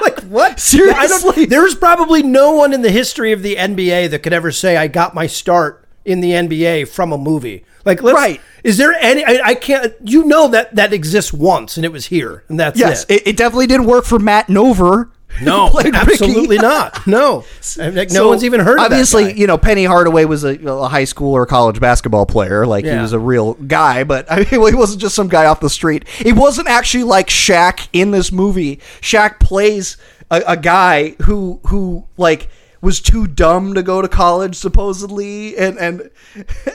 like 0.01 0.21
what? 0.23 0.61
Seriously? 0.75 1.47
there's 1.47 1.75
probably 1.75 2.23
no 2.23 2.53
one 2.53 2.73
in 2.73 2.83
the 2.83 2.91
history 2.91 3.33
of 3.33 3.43
the 3.43 3.57
NBA 3.57 4.11
that 4.11 4.21
could 4.21 4.33
ever 4.33 4.53
say 4.53 4.77
I 4.77 4.87
got 4.89 5.15
my 5.15 5.27
start 5.27 5.87
in 6.05 6.21
the 6.21 6.33
NBA 6.33 6.89
from 6.89 7.13
a 7.13 7.19
movie. 7.19 7.65
Like, 7.85 8.03
let's, 8.03 8.15
Right. 8.15 8.41
Is 8.63 8.77
there 8.79 8.93
any? 8.93 9.25
I, 9.25 9.41
I 9.45 9.55
can't. 9.55 9.95
You 10.03 10.25
know 10.25 10.49
that 10.49 10.75
that 10.75 10.93
exists 10.93 11.33
once, 11.33 11.77
and 11.77 11.85
it 11.85 11.93
was 11.93 12.07
here, 12.07 12.45
and 12.49 12.59
that's 12.59 12.79
Yes, 12.79 13.05
it. 13.05 13.11
it, 13.23 13.27
it 13.29 13.37
definitely 13.37 13.67
didn't 13.67 13.87
work 13.87 14.05
for 14.05 14.19
Matt 14.19 14.47
Nover. 14.49 15.11
No, 15.43 15.71
absolutely 15.95 16.59
not. 16.59 17.07
No, 17.07 17.45
like, 17.77 18.11
no 18.11 18.29
one's 18.29 18.45
even 18.45 18.61
heard. 18.61 18.79
of 18.79 18.91
that 18.91 18.93
Obviously, 18.93 19.33
you 19.33 19.47
know, 19.47 19.59
Penny 19.59 19.85
Hardaway 19.85 20.25
was 20.25 20.45
a, 20.45 20.59
a 20.69 20.89
high 20.89 21.05
school 21.05 21.35
or 21.35 21.47
college 21.47 21.81
basketball 21.81 22.27
player. 22.27 22.67
Like 22.67 22.85
he 22.85 22.97
was 22.97 23.13
a 23.13 23.19
real 23.19 23.55
guy, 23.55 24.05
but 24.05 24.27
I 24.31 24.39
mean, 24.39 24.47
he 24.47 24.59
wasn't 24.59 25.01
just 25.01 25.15
some 25.15 25.29
guy 25.29 25.47
off 25.47 25.61
the 25.61 25.71
street. 25.71 26.09
He 26.09 26.33
wasn't 26.33 26.69
actually 26.69 27.05
like 27.05 27.29
Shaq 27.29 27.89
in 27.93 28.11
this 28.11 28.33
movie. 28.33 28.77
Shaq 29.01 29.41
plays 29.41 29.97
a, 30.31 30.43
a 30.49 30.57
guy 30.57 31.11
who 31.23 31.61
who 31.67 32.05
like 32.17 32.49
was 32.81 33.01
too 33.01 33.27
dumb 33.27 33.75
to 33.75 33.83
go 33.83 34.03
to 34.03 34.09
college 34.09 34.55
supposedly, 34.57 35.57
and 35.57 35.79
and 35.79 36.11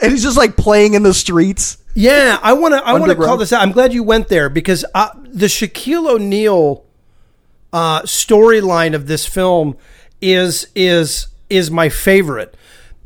and 0.02 0.12
he's 0.12 0.22
just 0.22 0.36
like 0.36 0.56
playing 0.56 0.94
in 0.94 1.02
the 1.02 1.14
streets. 1.14 1.78
Yeah, 1.94 2.38
I 2.42 2.52
want 2.52 2.74
to. 2.74 2.84
I 2.84 2.94
want 2.98 3.10
to 3.10 3.16
call 3.16 3.36
this 3.36 3.52
out. 3.52 3.62
I'm 3.62 3.72
glad 3.72 3.92
you 3.92 4.02
went 4.02 4.28
there 4.28 4.48
because 4.48 4.84
uh, 4.94 5.10
the 5.24 5.46
Shaquille 5.46 6.08
O'Neal 6.08 6.84
uh, 7.72 8.02
storyline 8.02 8.94
of 8.94 9.06
this 9.06 9.26
film 9.26 9.76
is 10.20 10.66
is 10.74 11.28
is 11.48 11.70
my 11.70 11.88
favorite. 11.88 12.54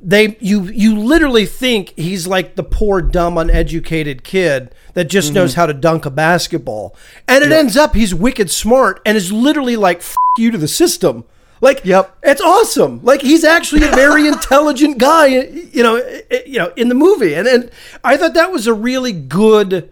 They 0.02 0.36
you 0.40 0.64
you 0.64 0.98
literally 0.98 1.46
think 1.46 1.94
he's 1.96 2.26
like 2.26 2.56
the 2.56 2.62
poor 2.62 3.00
dumb 3.00 3.38
uneducated 3.38 4.22
kid 4.24 4.74
that 4.94 5.04
just 5.08 5.28
Mm-hmm. 5.28 5.34
knows 5.36 5.54
how 5.54 5.66
to 5.66 5.72
dunk 5.74 6.04
a 6.06 6.10
basketball, 6.10 6.94
and 7.26 7.42
it 7.42 7.52
ends 7.52 7.76
up 7.76 7.94
he's 7.94 8.14
wicked 8.14 8.50
smart 8.50 9.00
and 9.06 9.16
is 9.16 9.32
literally 9.32 9.76
like 9.76 9.98
F- 9.98 10.14
you 10.38 10.50
to 10.50 10.58
the 10.58 10.68
system. 10.68 11.24
Like, 11.60 11.82
Yep. 11.84 12.18
it's 12.22 12.42
awesome. 12.42 13.00
Like 13.02 13.22
he's 13.22 13.44
actually 13.44 13.84
a 13.84 13.90
very 13.92 14.26
intelligent 14.34 14.98
guy, 14.98 15.26
you 15.28 15.82
know, 15.82 15.96
eh, 15.96 16.42
you 16.44 16.58
know, 16.58 16.72
in 16.76 16.88
the 16.90 16.94
movie, 16.94 17.32
and 17.34 17.46
and 17.48 17.70
I 18.02 18.18
thought 18.18 18.34
that 18.34 18.52
was 18.52 18.66
a 18.66 18.74
really 18.74 19.12
good, 19.12 19.88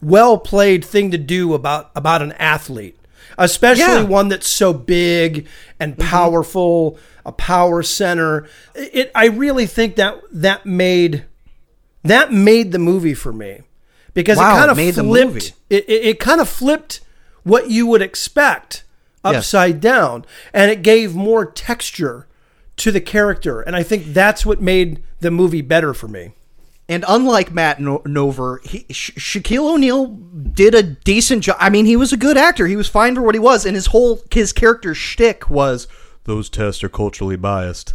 well 0.00 0.38
played 0.38 0.84
thing 0.84 1.10
to 1.10 1.18
do 1.18 1.54
about 1.54 1.90
about 1.96 2.22
an 2.22 2.32
athlete, 2.32 2.96
especially 3.38 3.82
Yeah. 3.84 3.98
Mm-hmm. 4.02 4.10
one 4.12 4.28
that's 4.28 4.48
so 4.48 4.72
big 4.72 5.46
and 5.80 5.98
powerful, 5.98 6.98
a 7.26 7.32
power 7.32 7.82
center. 7.82 8.46
It, 8.74 9.10
I 9.14 9.26
really 9.26 9.66
think 9.66 9.96
that 9.96 10.20
that 10.32 10.66
made 10.66 11.24
that 12.02 12.32
made 12.32 12.72
the 12.72 12.78
movie 12.78 13.14
for 13.14 13.32
me 13.32 13.60
because 14.12 14.38
Wow, 14.38 14.54
it 14.56 14.58
kind 14.58 14.70
of 14.70 14.94
flipped. 14.94 15.52
It, 15.70 15.84
it, 15.88 16.04
it 16.06 16.20
kind 16.20 16.40
of 16.40 16.48
flipped 16.48 17.00
what 17.42 17.70
you 17.70 17.86
would 17.86 18.02
expect 18.02 18.84
Yes. 19.24 19.36
upside 19.36 19.80
down, 19.80 20.26
and 20.52 20.70
it 20.70 20.82
gave 20.82 21.14
more 21.14 21.46
texture 21.46 22.26
to 22.76 22.90
the 22.92 23.00
character, 23.00 23.62
and 23.62 23.74
I 23.74 23.82
think 23.82 24.12
that's 24.12 24.44
what 24.44 24.60
made 24.60 25.02
the 25.20 25.30
movie 25.30 25.62
better 25.62 25.94
for 25.94 26.08
me. 26.08 26.32
And 26.88 27.04
unlike 27.08 27.52
Matt 27.52 27.80
no- 27.80 28.00
Nover, 28.00 28.64
he, 28.66 28.84
Sha- 28.92 29.14
Shaquille 29.14 29.74
O'Neal 29.74 30.06
did 30.06 30.74
a 30.74 30.82
decent 30.82 31.44
job. 31.44 31.56
I 31.58 31.70
mean, 31.70 31.86
he 31.86 31.96
was 31.96 32.12
a 32.12 32.18
good 32.18 32.36
actor. 32.36 32.66
He 32.66 32.76
was 32.76 32.88
fine 32.88 33.14
for 33.14 33.22
what 33.22 33.34
he 33.34 33.38
was, 33.38 33.64
and 33.64 33.74
his 33.74 33.86
whole 33.86 34.20
his 34.30 34.52
character 34.52 34.94
shtick 34.94 35.48
was 35.48 35.88
those 36.24 36.50
tests 36.50 36.84
are 36.84 36.88
culturally 36.90 37.36
biased. 37.36 37.94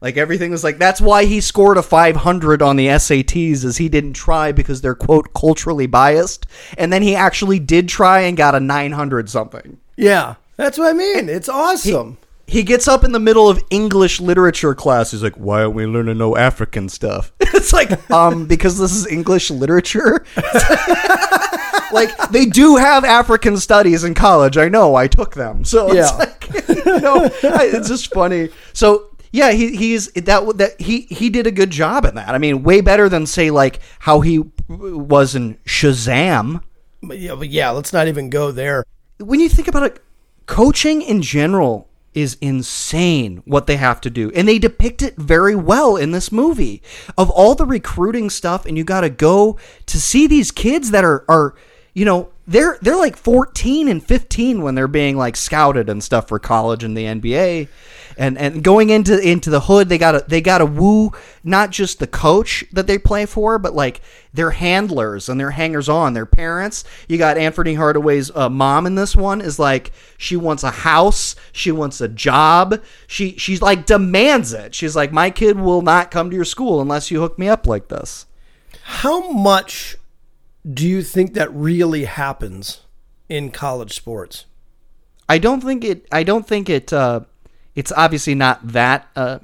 Like 0.00 0.16
everything 0.16 0.50
was 0.50 0.64
like 0.64 0.78
that's 0.78 1.00
why 1.00 1.26
he 1.26 1.40
scored 1.40 1.76
a 1.76 1.82
500 1.82 2.62
on 2.62 2.76
the 2.76 2.88
SATs, 2.88 3.64
is 3.64 3.76
he 3.76 3.88
didn't 3.88 4.14
try 4.14 4.50
because 4.50 4.80
they're 4.80 4.94
quote 4.94 5.32
culturally 5.34 5.86
biased, 5.86 6.46
and 6.78 6.92
then 6.92 7.02
he 7.02 7.14
actually 7.14 7.58
did 7.58 7.88
try 7.88 8.20
and 8.22 8.36
got 8.36 8.54
a 8.54 8.60
900 8.60 9.28
something. 9.28 9.78
Yeah, 9.96 10.36
that's 10.56 10.78
what 10.78 10.88
I 10.88 10.92
mean. 10.92 11.28
It's 11.28 11.48
awesome. 11.48 12.16
He 12.52 12.62
gets 12.62 12.86
up 12.86 13.02
in 13.02 13.12
the 13.12 13.18
middle 13.18 13.48
of 13.48 13.62
English 13.70 14.20
literature 14.20 14.74
class. 14.74 15.10
He's 15.10 15.22
like, 15.22 15.36
"Why 15.36 15.62
aren't 15.62 15.74
we 15.74 15.86
learning 15.86 16.18
no 16.18 16.36
African 16.36 16.90
stuff?" 16.90 17.32
it's 17.40 17.72
like, 17.72 18.10
um, 18.10 18.46
because 18.46 18.78
this 18.78 18.92
is 18.94 19.06
English 19.06 19.50
literature. 19.50 20.24
like 21.92 22.16
they 22.30 22.46
do 22.46 22.76
have 22.76 23.04
African 23.04 23.56
studies 23.56 24.04
in 24.04 24.14
college. 24.14 24.56
I 24.58 24.68
know. 24.68 24.94
I 24.94 25.08
took 25.08 25.34
them. 25.34 25.64
So 25.64 25.92
Yeah. 25.92 26.08
it's 26.10 26.18
like, 26.18 26.68
you 26.86 27.00
know, 27.00 27.30
it's 27.42 27.88
just 27.88 28.12
funny. 28.12 28.50
So 28.74 29.08
yeah, 29.32 29.52
he 29.52 29.74
he's 29.76 30.12
that 30.12 30.58
that 30.58 30.80
he 30.80 31.02
he 31.02 31.30
did 31.30 31.46
a 31.46 31.50
good 31.50 31.70
job 31.70 32.04
in 32.04 32.14
that. 32.16 32.34
I 32.34 32.38
mean, 32.38 32.62
way 32.62 32.80
better 32.82 33.08
than 33.08 33.26
say 33.26 33.50
like 33.50 33.80
how 34.00 34.20
he 34.20 34.44
was 34.68 35.34
in 35.34 35.56
Shazam. 35.66 36.62
But 37.02 37.18
yeah, 37.18 37.34
but 37.34 37.48
yeah, 37.48 37.70
let's 37.70 37.92
not 37.92 38.08
even 38.08 38.30
go 38.30 38.52
there. 38.52 38.84
when 39.18 39.40
you 39.40 39.48
think 39.48 39.68
about 39.68 39.82
it, 39.84 40.02
coaching 40.46 41.02
in 41.02 41.20
general 41.22 41.88
is 42.14 42.36
insane 42.40 43.42
what 43.44 43.66
they 43.66 43.76
have 43.76 44.00
to 44.02 44.10
do. 44.10 44.30
And 44.34 44.46
they 44.46 44.58
depict 44.58 45.02
it 45.02 45.16
very 45.16 45.54
well 45.54 45.96
in 45.96 46.12
this 46.12 46.30
movie. 46.30 46.82
Of 47.16 47.30
all 47.30 47.54
the 47.54 47.66
recruiting 47.66 48.30
stuff, 48.30 48.66
and 48.66 48.76
you 48.76 48.84
gotta 48.84 49.10
go 49.10 49.58
to 49.86 50.00
see 50.00 50.26
these 50.26 50.50
kids 50.50 50.90
that 50.90 51.04
are 51.04 51.24
are, 51.28 51.54
you 51.94 52.04
know, 52.04 52.30
they're 52.46 52.78
they're 52.82 52.96
like 52.96 53.16
14 53.16 53.88
and 53.88 54.04
15 54.04 54.62
when 54.62 54.74
they're 54.74 54.88
being 54.88 55.16
like 55.16 55.36
scouted 55.36 55.88
and 55.88 56.02
stuff 56.02 56.28
for 56.28 56.38
college 56.38 56.84
and 56.84 56.96
the 56.96 57.04
NBA. 57.04 57.68
And 58.16 58.36
and 58.38 58.62
going 58.62 58.90
into 58.90 59.18
into 59.18 59.50
the 59.50 59.60
hood, 59.60 59.88
they 59.88 59.98
gotta 59.98 60.24
they 60.26 60.40
gotta 60.40 60.66
woo 60.66 61.12
not 61.42 61.70
just 61.70 61.98
the 61.98 62.06
coach 62.06 62.64
that 62.72 62.86
they 62.86 62.98
play 62.98 63.26
for, 63.26 63.58
but 63.58 63.74
like 63.74 64.00
their 64.32 64.50
handlers 64.50 65.28
and 65.28 65.38
their 65.38 65.50
hangers 65.52 65.88
on, 65.88 66.14
their 66.14 66.26
parents. 66.26 66.84
You 67.08 67.18
got 67.18 67.38
Anthony 67.38 67.74
Hardaway's 67.74 68.30
uh, 68.34 68.48
mom 68.48 68.86
in 68.86 68.94
this 68.94 69.16
one 69.16 69.40
is 69.40 69.58
like 69.58 69.92
she 70.18 70.36
wants 70.36 70.62
a 70.62 70.70
house, 70.70 71.36
she 71.52 71.72
wants 71.72 72.00
a 72.00 72.08
job, 72.08 72.82
she 73.06 73.36
she's 73.38 73.62
like 73.62 73.86
demands 73.86 74.52
it. 74.52 74.74
She's 74.74 74.96
like, 74.96 75.12
my 75.12 75.30
kid 75.30 75.58
will 75.58 75.82
not 75.82 76.10
come 76.10 76.30
to 76.30 76.36
your 76.36 76.44
school 76.44 76.80
unless 76.80 77.10
you 77.10 77.20
hook 77.20 77.38
me 77.38 77.48
up 77.48 77.66
like 77.66 77.88
this. 77.88 78.26
How 78.82 79.30
much 79.30 79.96
do 80.70 80.86
you 80.86 81.02
think 81.02 81.34
that 81.34 81.52
really 81.52 82.04
happens 82.04 82.82
in 83.28 83.50
college 83.50 83.92
sports? 83.92 84.46
I 85.28 85.38
don't 85.38 85.62
think 85.62 85.84
it. 85.84 86.06
I 86.12 86.22
don't 86.24 86.46
think 86.46 86.68
it. 86.68 86.92
Uh, 86.92 87.20
it's 87.74 87.92
obviously 87.92 88.34
not 88.34 88.66
that 88.68 89.08
uh, 89.16 89.38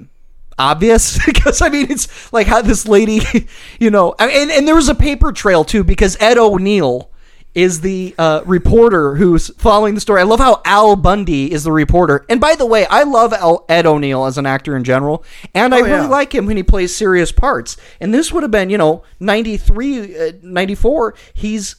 obvious 0.57 1.23
because 1.25 1.61
I 1.61 1.69
mean 1.69 1.89
it's 1.89 2.31
like 2.33 2.47
how 2.47 2.61
this 2.61 2.87
lady, 2.87 3.21
you 3.79 3.89
know, 3.89 4.15
and 4.19 4.51
and 4.51 4.67
there 4.67 4.75
was 4.75 4.89
a 4.89 4.95
paper 4.95 5.31
trail 5.31 5.63
too 5.63 5.83
because 5.83 6.17
Ed 6.19 6.37
O'Neill 6.37 7.09
is 7.55 7.81
the 7.81 8.13
uh, 8.19 8.41
reporter 8.45 9.15
who's 9.15 9.47
following 9.55 9.95
the 9.95 9.99
story. 10.01 10.21
I 10.21 10.23
love 10.23 10.39
how 10.39 10.61
Al 10.65 10.95
Bundy 10.95 11.51
is 11.51 11.63
the 11.63 11.71
reporter. 11.71 12.23
And 12.29 12.39
by 12.39 12.53
the 12.55 12.65
way, 12.65 12.85
I 12.85 13.01
love 13.01 13.33
Al- 13.33 13.65
Ed 13.67 13.87
O'Neill 13.87 14.25
as 14.25 14.37
an 14.37 14.45
actor 14.45 14.77
in 14.77 14.83
general, 14.83 15.23
and 15.55 15.73
I 15.73 15.79
Oh, 15.79 15.83
really 15.83 16.07
like 16.07 16.35
him 16.35 16.45
when 16.45 16.57
he 16.57 16.63
plays 16.63 16.95
serious 16.95 17.31
parts. 17.31 17.75
And 17.99 18.13
this 18.13 18.31
would 18.31 18.43
have 18.43 18.51
been, 18.51 18.69
you 18.69 18.77
know, 18.77 19.03
93, 19.19 20.17
uh, 20.17 20.31
94. 20.43 21.15
He's 21.33 21.75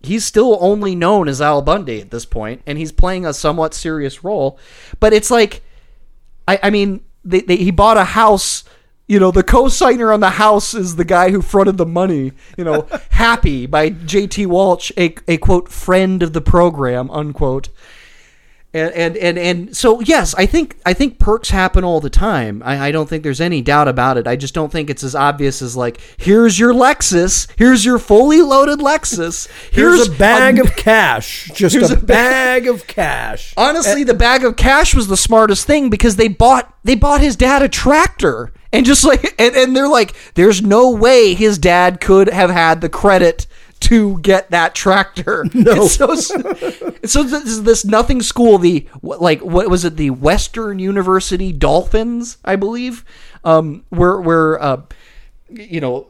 he's 0.00 0.24
still 0.24 0.56
only 0.60 0.94
known 0.94 1.26
as 1.28 1.42
Al 1.42 1.62
Bundy 1.62 2.00
at 2.00 2.12
this 2.12 2.24
point, 2.24 2.62
and 2.64 2.78
he's 2.78 2.92
playing 2.92 3.26
a 3.26 3.34
somewhat 3.34 3.74
serious 3.74 4.22
role. 4.22 4.56
But 5.00 5.12
it's 5.12 5.32
like, 5.32 5.62
I, 6.48 6.58
I 6.64 6.70
mean, 6.70 7.04
they, 7.24 7.42
they, 7.42 7.56
he 7.56 7.70
bought 7.70 7.98
a 7.98 8.04
house. 8.04 8.64
You 9.06 9.20
know, 9.20 9.30
the 9.30 9.42
co-signer 9.42 10.12
on 10.12 10.20
the 10.20 10.30
house 10.30 10.74
is 10.74 10.96
the 10.96 11.04
guy 11.04 11.30
who 11.30 11.42
fronted 11.42 11.76
the 11.76 11.86
money. 11.86 12.32
You 12.56 12.64
know, 12.64 12.88
"Happy" 13.10 13.66
by 13.66 13.90
J.T. 13.90 14.46
Walsh, 14.46 14.90
a, 14.96 15.14
a 15.28 15.36
quote 15.36 15.68
friend 15.68 16.22
of 16.22 16.32
the 16.32 16.40
program, 16.40 17.10
unquote. 17.10 17.68
And, 18.74 18.92
and 18.92 19.16
and 19.16 19.38
and 19.38 19.74
so 19.74 20.00
yes, 20.00 20.34
I 20.34 20.44
think 20.44 20.78
I 20.84 20.92
think 20.92 21.18
perks 21.18 21.48
happen 21.48 21.84
all 21.84 22.00
the 22.00 22.10
time. 22.10 22.62
I, 22.62 22.88
I 22.88 22.92
don't 22.92 23.08
think 23.08 23.22
there's 23.22 23.40
any 23.40 23.62
doubt 23.62 23.88
about 23.88 24.18
it. 24.18 24.26
I 24.26 24.36
just 24.36 24.52
don't 24.52 24.70
think 24.70 24.90
it's 24.90 25.02
as 25.02 25.14
obvious 25.14 25.62
as 25.62 25.74
like 25.74 25.98
here's 26.18 26.58
your 26.58 26.74
Lexus, 26.74 27.48
here's 27.56 27.86
your 27.86 27.98
fully 27.98 28.42
loaded 28.42 28.80
Lexus, 28.80 29.48
Here's, 29.72 30.06
a 30.06 30.10
bag 30.10 30.58
of 30.58 30.76
cash. 30.76 31.50
Just 31.54 31.74
Here's 31.74 31.90
a, 31.90 31.94
a 31.94 31.98
ba- 31.98 32.04
bag 32.04 32.66
of 32.66 32.86
cash. 32.86 33.54
Honestly, 33.56 34.02
eh. 34.02 34.04
the 34.04 34.12
bag 34.12 34.44
of 34.44 34.56
cash 34.56 34.94
was 34.94 35.08
the 35.08 35.16
smartest 35.16 35.66
thing 35.66 35.88
because 35.88 36.16
they 36.16 36.28
bought 36.28 36.74
they 36.84 36.94
bought 36.94 37.22
his 37.22 37.36
dad 37.36 37.62
a 37.62 37.70
tractor 37.70 38.52
and 38.70 38.84
just 38.84 39.02
like 39.02 39.34
and, 39.40 39.56
and 39.56 39.74
they're 39.74 39.88
like, 39.88 40.14
there's 40.34 40.60
no 40.62 40.90
way 40.90 41.32
his 41.32 41.56
dad 41.56 42.02
could 42.02 42.28
have 42.28 42.50
had 42.50 42.82
the 42.82 42.90
credit 42.90 43.46
to 43.80 44.18
get 44.20 44.50
that 44.50 44.74
tractor. 44.74 45.44
No. 45.54 45.86
so 45.86 46.14
so 46.14 47.22
this, 47.22 47.58
this 47.60 47.84
nothing 47.84 48.22
school, 48.22 48.58
the 48.58 48.88
like 49.02 49.40
what 49.40 49.68
was 49.68 49.84
it, 49.84 49.96
the 49.96 50.10
Western 50.10 50.78
University 50.78 51.52
Dolphins, 51.52 52.38
I 52.44 52.56
believe, 52.56 53.04
um, 53.44 53.84
were 53.90 54.20
were 54.20 54.62
uh, 54.62 54.82
you 55.50 55.80
know 55.80 56.08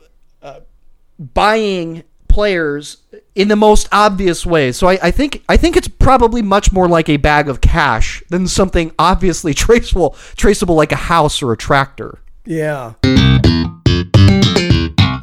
buying 1.19 2.05
players 2.29 2.99
in 3.35 3.49
the 3.49 3.57
most 3.57 3.89
obvious 3.91 4.47
way. 4.47 4.73
So 4.73 4.87
I, 4.87 4.99
I 5.03 5.11
think 5.11 5.43
I 5.49 5.57
think 5.57 5.77
it's 5.77 5.89
probably 5.89 6.43
much 6.43 6.73
more 6.73 6.89
like 6.89 7.09
a 7.09 7.17
bag 7.17 7.49
of 7.49 7.61
cash 7.61 8.23
than 8.29 8.47
something 8.47 8.93
obviously 8.99 9.55
traceable 9.67 10.11
traceable 10.37 10.75
like 10.75 10.93
a 10.93 10.97
house 10.97 11.43
or 11.43 11.53
a 11.53 11.57
tractor. 11.57 12.19
Yeah. 12.45 12.95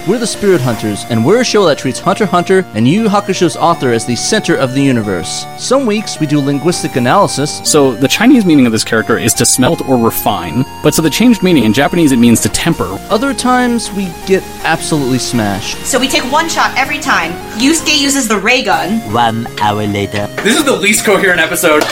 We're 0.08 0.20
the 0.20 0.28
Spirit 0.28 0.62
Hunters, 0.62 1.04
and 1.10 1.26
we're 1.26 1.42
a 1.42 1.44
show 1.44 1.66
that 1.66 1.80
treats 1.80 1.98
Hunter 1.98 2.28
Hunter 2.28 2.64
and 2.76 2.88
Yu 2.88 3.02
Yu 3.02 3.10
Hakusho's 3.10 3.58
author 3.58 3.92
as 3.92 4.06
the 4.06 4.16
center 4.16 4.56
of 4.56 4.76
the 4.76 4.82
universe. 4.82 5.48
Some 5.58 5.88
weeks 5.88 6.20
we 6.20 6.28
do 6.28 6.40
linguistic 6.40 6.96
analysis, 6.96 7.60
So 7.64 7.96
the 7.96 8.08
Chinese 8.08 8.46
meaning 8.46 8.68
of 8.68 8.72
this 8.72 8.84
character 8.84 9.18
is 9.18 9.34
to 9.34 9.48
smelt 9.48 9.82
or 9.90 9.98
refine, 9.98 10.64
but 10.84 10.94
so 10.94 11.02
the 11.02 11.10
changed 11.10 11.42
meaning 11.42 11.64
in 11.64 11.74
Japanese 11.74 12.12
it 12.12 12.20
means 12.20 12.40
to 12.42 12.50
temper. 12.50 12.86
other 13.10 13.34
times 13.34 13.92
we 13.94 14.14
get 14.28 14.44
absolutely 14.64 15.18
smashed. 15.18 15.84
So 15.88 16.00
we 16.00 16.08
take 16.08 16.32
one 16.32 16.50
shot 16.50 16.78
every 16.78 17.00
time. 17.00 17.32
Yusuke 17.58 18.00
uses 18.00 18.28
the 18.28 18.38
ray 18.38 18.64
gun. 18.64 19.00
One 19.12 19.48
hour 19.60 19.88
later. 19.88 20.28
This 20.44 20.56
is 20.56 20.66
the 20.66 20.76
least 20.76 21.04
coherent 21.04 21.40
episode. 21.42 21.84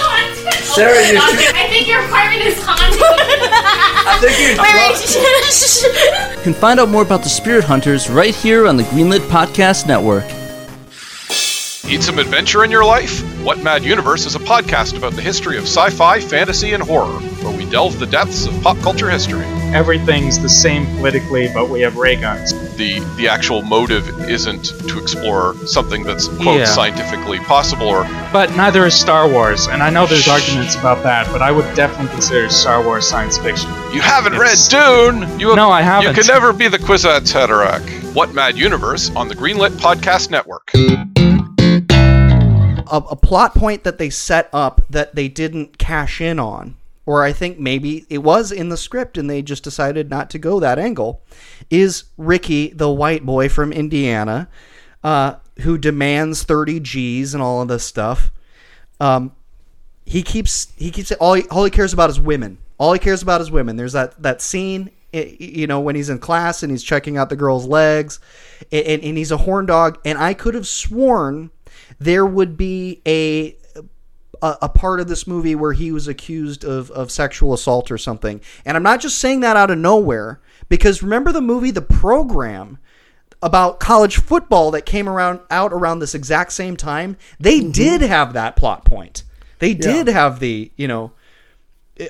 Sarah, 0.62 1.06
you 1.08 1.18
I 1.18 1.68
think 1.84 1.96
your 1.96 2.06
apartment 2.06 2.42
is 2.44 2.64
haunted. 2.64 3.00
You 6.38 6.44
can 6.44 6.54
find 6.54 6.80
out 6.80 6.90
more 6.90 7.02
about 7.02 7.24
the 7.24 7.30
Spirit 7.30 7.64
Hunters 7.64 8.10
right 8.10 8.34
here 8.34 8.68
on 8.68 8.78
the 8.78 8.84
Greenlit 8.84 9.28
Podcast 9.30 9.88
Network. 9.88 10.26
Need 11.86 12.02
some 12.02 12.18
adventure 12.18 12.64
in 12.64 12.72
your 12.72 12.86
life? 12.86 13.22
What 13.44 13.62
Mad 13.62 13.84
Universe 13.84 14.26
is 14.26 14.36
a 14.36 14.40
podcast 14.40 14.98
about 14.98 15.14
the 15.14 15.22
history 15.22 15.58
of 15.58 15.66
sci 15.66 15.90
fi, 15.90 16.20
fantasy, 16.20 16.72
and 16.74 16.82
horror, 16.82 17.20
where 17.44 17.56
we 17.56 17.70
delve 17.70 18.00
the 18.00 18.06
depths 18.06 18.46
of 18.48 18.60
pop 18.62 18.78
culture 18.80 19.10
history. 19.10 19.46
everything's 19.74 20.40
the 20.40 20.48
same 20.48 20.86
politically, 20.98 21.50
but 21.54 21.68
we 21.68 21.82
have 21.82 21.98
ray 21.98 22.16
guns. 22.16 22.54
The, 22.78 23.00
the 23.18 23.28
actual 23.28 23.64
motive 23.64 24.08
isn't 24.30 24.66
to 24.88 25.00
explore 25.00 25.56
something 25.66 26.04
that's, 26.04 26.28
quote, 26.28 26.60
Yeah. 26.60 26.66
scientifically 26.66 27.40
possible 27.40 27.88
or 27.88 28.04
But 28.32 28.56
neither 28.56 28.86
is 28.86 28.94
Star 28.98 29.28
Wars, 29.28 29.68
and 29.68 29.82
I 29.84 29.90
know 29.90 30.06
there's 30.06 30.28
arguments 30.28 30.76
about 30.76 31.02
that, 31.04 31.28
but 31.32 31.42
I 31.42 31.52
would 31.52 31.66
definitely 31.76 32.10
consider 32.14 32.50
Star 32.50 32.82
Wars 32.84 33.08
science 33.08 33.38
fiction. 33.40 33.70
You 33.92 34.02
haven't 34.02 34.34
It's- 34.36 34.72
read 34.72 35.20
Dune! 35.20 35.40
You 35.40 35.56
No, 35.56 35.70
I 35.72 35.82
haven't. 35.82 36.08
You 36.16 36.24
can 36.24 36.28
never 36.28 36.54
be 36.54 36.68
the 36.68 36.80
Kwisatz 36.80 37.34
Haderach. 37.34 37.82
What 38.14 38.34
Mad 38.34 38.56
Universe 38.58 39.12
on 39.16 39.28
the 39.28 39.36
Greenlit 39.36 39.72
Podcast 39.72 40.30
Network. 40.30 40.72
A, 42.94 42.98
a 42.98 43.16
plot 43.16 43.56
point 43.56 43.84
that 43.84 43.98
they 43.98 44.10
set 44.10 44.50
up 44.54 44.82
that 44.90 45.16
they 45.16 45.28
didn't 45.28 45.80
cash 45.80 46.22
in 46.22 46.40
on, 46.40 46.78
or 47.06 47.24
I 47.24 47.34
think 47.34 47.58
maybe 47.58 48.06
it 48.10 48.20
was 48.20 48.52
in 48.52 48.70
the 48.70 48.78
script 48.78 49.18
and 49.18 49.30
they 49.30 49.42
just 49.42 49.64
decided 49.64 50.10
not 50.10 50.30
to 50.30 50.40
go 50.40 50.60
that 50.60 50.78
angle, 50.78 51.22
is 51.70 52.04
Ricky, 52.18 52.70
the 52.70 52.90
white 52.90 53.26
boy 53.26 53.50
from 53.50 53.74
Indiana, 53.74 54.48
uh, 55.04 55.36
who 55.62 55.78
demands 55.78 56.44
30 56.44 56.80
G's 56.80 57.34
and 57.34 57.42
all 57.42 57.62
of 57.62 57.68
this 57.68 57.84
stuff. 57.84 58.32
Um, 59.00 59.34
he 60.06 60.22
keeps 60.22 60.72
he 60.76 60.92
keeps 60.92 61.12
all 61.14 61.34
he, 61.34 61.48
all 61.50 61.64
he 61.66 61.72
cares 61.72 61.94
about 61.94 62.10
is 62.10 62.20
women. 62.20 62.58
All 62.78 62.94
he 62.94 63.00
cares 63.00 63.22
about 63.22 63.42
is 63.42 63.52
women. 63.52 63.76
There's 63.76 63.94
that 63.94 64.22
that 64.22 64.42
scene, 64.42 64.92
you 65.12 65.68
know, 65.68 65.80
when 65.80 65.96
he's 65.96 66.10
in 66.10 66.20
class 66.20 66.64
and 66.64 66.72
he's 66.72 66.84
checking 66.84 67.18
out 67.18 67.30
the 67.30 67.36
girl's 67.36 67.66
legs, 67.66 68.20
and, 68.72 68.86
and, 68.86 69.04
and 69.04 69.18
he's 69.18 69.32
a 69.32 69.38
horn 69.38 69.66
dog. 69.66 70.00
And 70.06 70.18
I 70.18 70.34
could 70.34 70.56
have 70.56 70.68
sworn 70.68 71.52
there 72.00 72.26
would 72.26 72.58
be 72.58 73.02
a 73.08 73.58
a, 74.44 74.68
part 74.68 75.00
of 75.00 75.08
this 75.08 75.26
movie 75.26 75.56
where 75.56 75.72
he 75.72 75.92
was 75.92 76.08
accused 76.08 76.66
of, 76.66 76.92
of 76.92 77.10
sexual 77.10 77.54
assault 77.54 77.90
or 77.90 77.98
something. 77.98 78.42
And 78.66 78.76
I'm 78.76 78.84
not 78.84 79.00
just 79.00 79.18
saying 79.18 79.40
that 79.40 79.56
out 79.56 79.72
of 79.72 79.78
nowhere 79.78 80.42
because 80.68 81.02
remember 81.02 81.32
the 81.32 81.42
movie 81.42 81.72
The 81.72 81.82
Program 81.82 82.78
about 83.42 83.80
college 83.80 84.18
football 84.18 84.72
that 84.72 84.86
came 84.86 85.08
around 85.08 85.40
out 85.50 85.72
around 85.74 86.00
this 86.00 86.16
exact 86.16 86.52
same 86.52 86.76
time. 86.76 87.18
They 87.40 87.60
mm-hmm. 87.60 87.72
did 87.72 88.02
have 88.02 88.34
that 88.34 88.56
plot 88.56 88.86
point. 88.86 89.24
They 89.60 89.74
did 89.74 90.08
have 90.08 90.40
the, 90.40 90.72
you 90.76 90.90
know, 90.90 91.14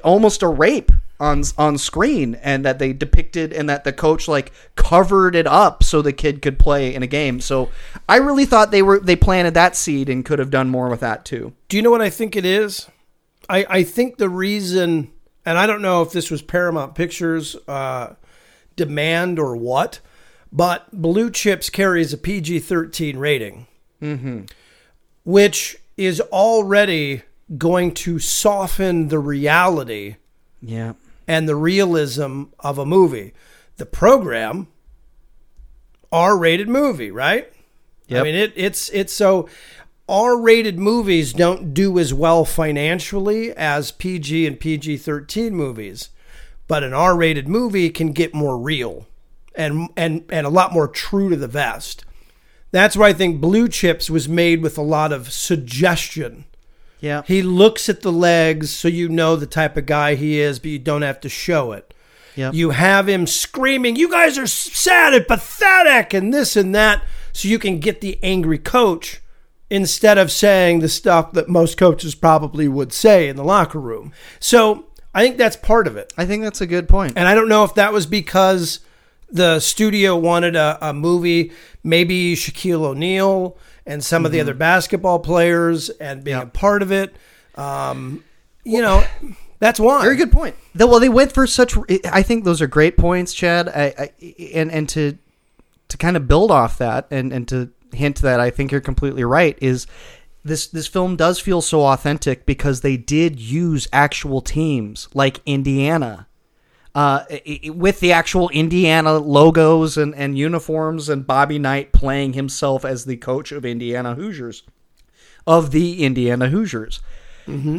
almost 0.03 0.41
a 0.41 0.47
rape 0.47 0.91
on 1.23 1.43
on 1.57 1.77
screen 1.77 2.35
and 2.43 2.65
that 2.65 2.77
they 2.79 2.91
depicted 2.93 3.53
and 3.53 3.69
that 3.69 3.83
the 3.85 3.93
coach 3.93 4.27
like 4.27 4.51
covered 4.75 5.35
it 5.35 5.47
up 5.47 5.83
so 5.83 6.01
the 6.01 6.11
kid 6.13 6.41
could 6.41 6.59
play 6.59 6.93
in 6.93 7.01
a 7.01 7.07
game. 7.07 7.39
So 7.39 7.69
I 8.09 8.17
really 8.17 8.45
thought 8.45 8.71
they 8.71 8.81
were 8.83 8.99
they 8.99 9.15
planted 9.15 9.53
that 9.53 9.75
seed 9.75 10.09
and 10.09 10.25
could 10.25 10.39
have 10.39 10.49
done 10.51 10.69
more 10.69 10.89
with 10.89 10.99
that 10.99 11.23
too. 11.25 11.53
Do 11.69 11.77
you 11.77 11.83
know 11.83 11.91
what 11.91 12.01
I 12.01 12.09
think 12.09 12.35
it 12.35 12.45
is? 12.45 12.87
I, 13.49 13.65
I 13.69 13.83
think 13.83 14.17
the 14.17 14.29
reason 14.29 15.11
and 15.45 15.57
I 15.57 15.65
don't 15.65 15.81
know 15.81 16.01
if 16.01 16.11
this 16.11 16.29
was 16.29 16.41
Paramount 16.41 16.95
Pictures 16.95 17.55
uh, 17.67 18.15
demand 18.75 19.39
or 19.39 19.55
what, 19.57 19.99
but 20.51 20.85
Blue 20.93 21.29
Chips 21.29 21.69
carries 21.69 22.13
a 22.13 22.17
PG 22.17 22.59
13 22.59 23.17
rating, 23.17 23.67
Mhm. 24.01 24.49
which 25.23 25.77
is 25.97 26.21
already 26.21 27.23
going 27.57 27.93
to 27.93 28.19
soften 28.19 29.09
the 29.09 29.19
reality 29.19 30.15
Yeah. 30.61 30.93
And 31.27 31.47
the 31.47 31.55
realism 31.55 32.43
of 32.59 32.77
a 32.77 32.85
movie. 32.85 33.33
The 33.77 33.85
program, 33.85 34.67
R 36.11 36.37
rated 36.37 36.69
movie, 36.69 37.11
right? 37.11 37.51
I 38.21 38.23
mean, 38.23 38.35
it, 38.35 38.53
it's 38.55 38.89
it's 38.89 39.13
so 39.13 39.49
R 40.07 40.37
rated 40.37 40.77
movies 40.77 41.33
don't 41.33 41.73
do 41.73 41.97
as 41.97 42.13
well 42.13 42.45
financially 42.45 43.51
as 43.53 43.91
PG 43.91 44.45
and 44.45 44.59
PG 44.59 44.97
13 44.97 45.55
movies, 45.55 46.09
but 46.67 46.83
an 46.83 46.93
R 46.93 47.15
rated 47.15 47.47
movie 47.47 47.89
can 47.89 48.11
get 48.11 48.33
more 48.33 48.57
real 48.57 49.07
and, 49.55 49.89
and, 49.95 50.25
and 50.29 50.45
a 50.45 50.49
lot 50.49 50.73
more 50.73 50.87
true 50.87 51.29
to 51.29 51.35
the 51.35 51.47
vest. 51.47 52.05
That's 52.71 52.97
why 52.97 53.09
I 53.09 53.13
think 53.13 53.39
Blue 53.39 53.69
Chips 53.69 54.09
was 54.09 54.27
made 54.27 54.61
with 54.61 54.77
a 54.77 54.81
lot 54.81 55.13
of 55.13 55.31
suggestion. 55.31 56.45
Yeah. 57.03 57.23
He 57.25 57.41
looks 57.41 57.89
at 57.89 58.01
the 58.01 58.13
legs 58.13 58.71
so 58.71 58.87
you 58.87 59.09
know 59.09 59.35
the 59.35 59.45
type 59.45 59.75
of 59.75 59.85
guy 59.85 60.15
he 60.15 60.39
is, 60.39 60.57
but 60.57 60.69
you 60.69 60.79
don't 60.79 61.01
have 61.01 61.19
to 61.19 61.29
show 61.29 61.73
it. 61.73 61.93
Yep. 62.35 62.53
You 62.53 62.69
have 62.69 63.09
him 63.09 63.27
screaming, 63.27 63.97
You 63.97 64.09
guys 64.09 64.37
are 64.37 64.47
sad 64.47 65.13
and 65.13 65.27
pathetic, 65.27 66.13
and 66.13 66.33
this 66.33 66.55
and 66.55 66.73
that, 66.73 67.03
so 67.33 67.49
you 67.49 67.59
can 67.59 67.79
get 67.79 67.99
the 67.99 68.17
angry 68.23 68.57
coach 68.57 69.21
instead 69.69 70.17
of 70.17 70.31
saying 70.31 70.79
the 70.79 70.87
stuff 70.87 71.33
that 71.33 71.49
most 71.49 71.77
coaches 71.77 72.15
probably 72.15 72.69
would 72.69 72.93
say 72.93 73.27
in 73.27 73.35
the 73.35 73.43
locker 73.43 73.81
room. 73.81 74.13
So 74.39 74.85
I 75.13 75.23
think 75.23 75.37
that's 75.37 75.57
part 75.57 75.87
of 75.87 75.97
it. 75.97 76.13
I 76.17 76.25
think 76.25 76.41
that's 76.41 76.61
a 76.61 76.65
good 76.65 76.87
point. 76.87 77.13
And 77.17 77.27
I 77.27 77.35
don't 77.35 77.49
know 77.49 77.65
if 77.65 77.75
that 77.75 77.91
was 77.91 78.05
because 78.05 78.79
the 79.29 79.59
studio 79.59 80.15
wanted 80.15 80.55
a, 80.55 80.77
a 80.81 80.93
movie, 80.93 81.51
maybe 81.83 82.33
Shaquille 82.35 82.85
O'Neal 82.85 83.57
and 83.85 84.03
some 84.03 84.25
of 84.25 84.31
the 84.31 84.39
other 84.39 84.53
basketball 84.53 85.19
players 85.19 85.89
and 85.89 86.23
being 86.23 86.37
a 86.37 86.45
part 86.45 86.81
of 86.81 86.91
it. 86.91 87.15
Um, 87.55 88.23
you 88.63 88.81
know, 88.81 89.03
that's 89.59 89.79
why. 89.79 90.01
Very 90.03 90.15
good 90.15 90.31
point. 90.31 90.55
Though, 90.75 90.87
well, 90.87 90.99
they 90.99 91.09
went 91.09 91.31
for 91.31 91.47
such. 91.47 91.77
I 92.05 92.23
think 92.23 92.43
those 92.43 92.61
are 92.61 92.67
great 92.67 92.97
points, 92.97 93.33
Chad. 93.33 93.69
I, 93.69 93.93
I 93.97 94.35
and 94.53 94.71
and 94.71 94.89
to 94.89 95.17
to 95.89 95.97
kind 95.97 96.17
of 96.17 96.27
build 96.27 96.51
off 96.51 96.77
that 96.79 97.07
and 97.11 97.31
and 97.31 97.47
to 97.49 97.71
hint 97.93 98.21
that 98.21 98.39
I 98.39 98.49
think 98.49 98.71
you're 98.71 98.81
completely 98.81 99.23
right 99.23 99.57
is 99.61 99.85
this 100.43 100.67
this 100.67 100.87
film 100.87 101.15
does 101.15 101.39
feel 101.39 101.61
so 101.61 101.85
authentic 101.85 102.45
because 102.45 102.81
they 102.81 102.97
did 102.97 103.39
use 103.39 103.87
actual 103.93 104.41
teams 104.41 105.07
like 105.13 105.39
Indiana. 105.45 106.27
Uh, 106.95 107.23
i- 107.31 107.59
i- 107.65 107.69
with 107.71 107.99
the 108.01 108.11
actual 108.11 108.49
Indiana 108.49 109.17
logos 109.17 109.97
and, 109.97 110.13
and 110.15 110.37
uniforms, 110.37 111.09
and 111.09 111.25
Bobby 111.25 111.57
Knight 111.57 111.91
playing 111.91 112.33
himself 112.33 112.85
as 112.85 113.05
the 113.05 113.17
coach 113.17 113.51
of 113.51 113.65
Indiana 113.65 114.13
Hoosiers, 114.13 114.61
of 115.47 115.71
the 115.71 116.03
Indiana 116.03 116.49
Hoosiers. 116.49 116.99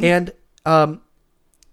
And 0.04 0.32
um, 0.66 1.00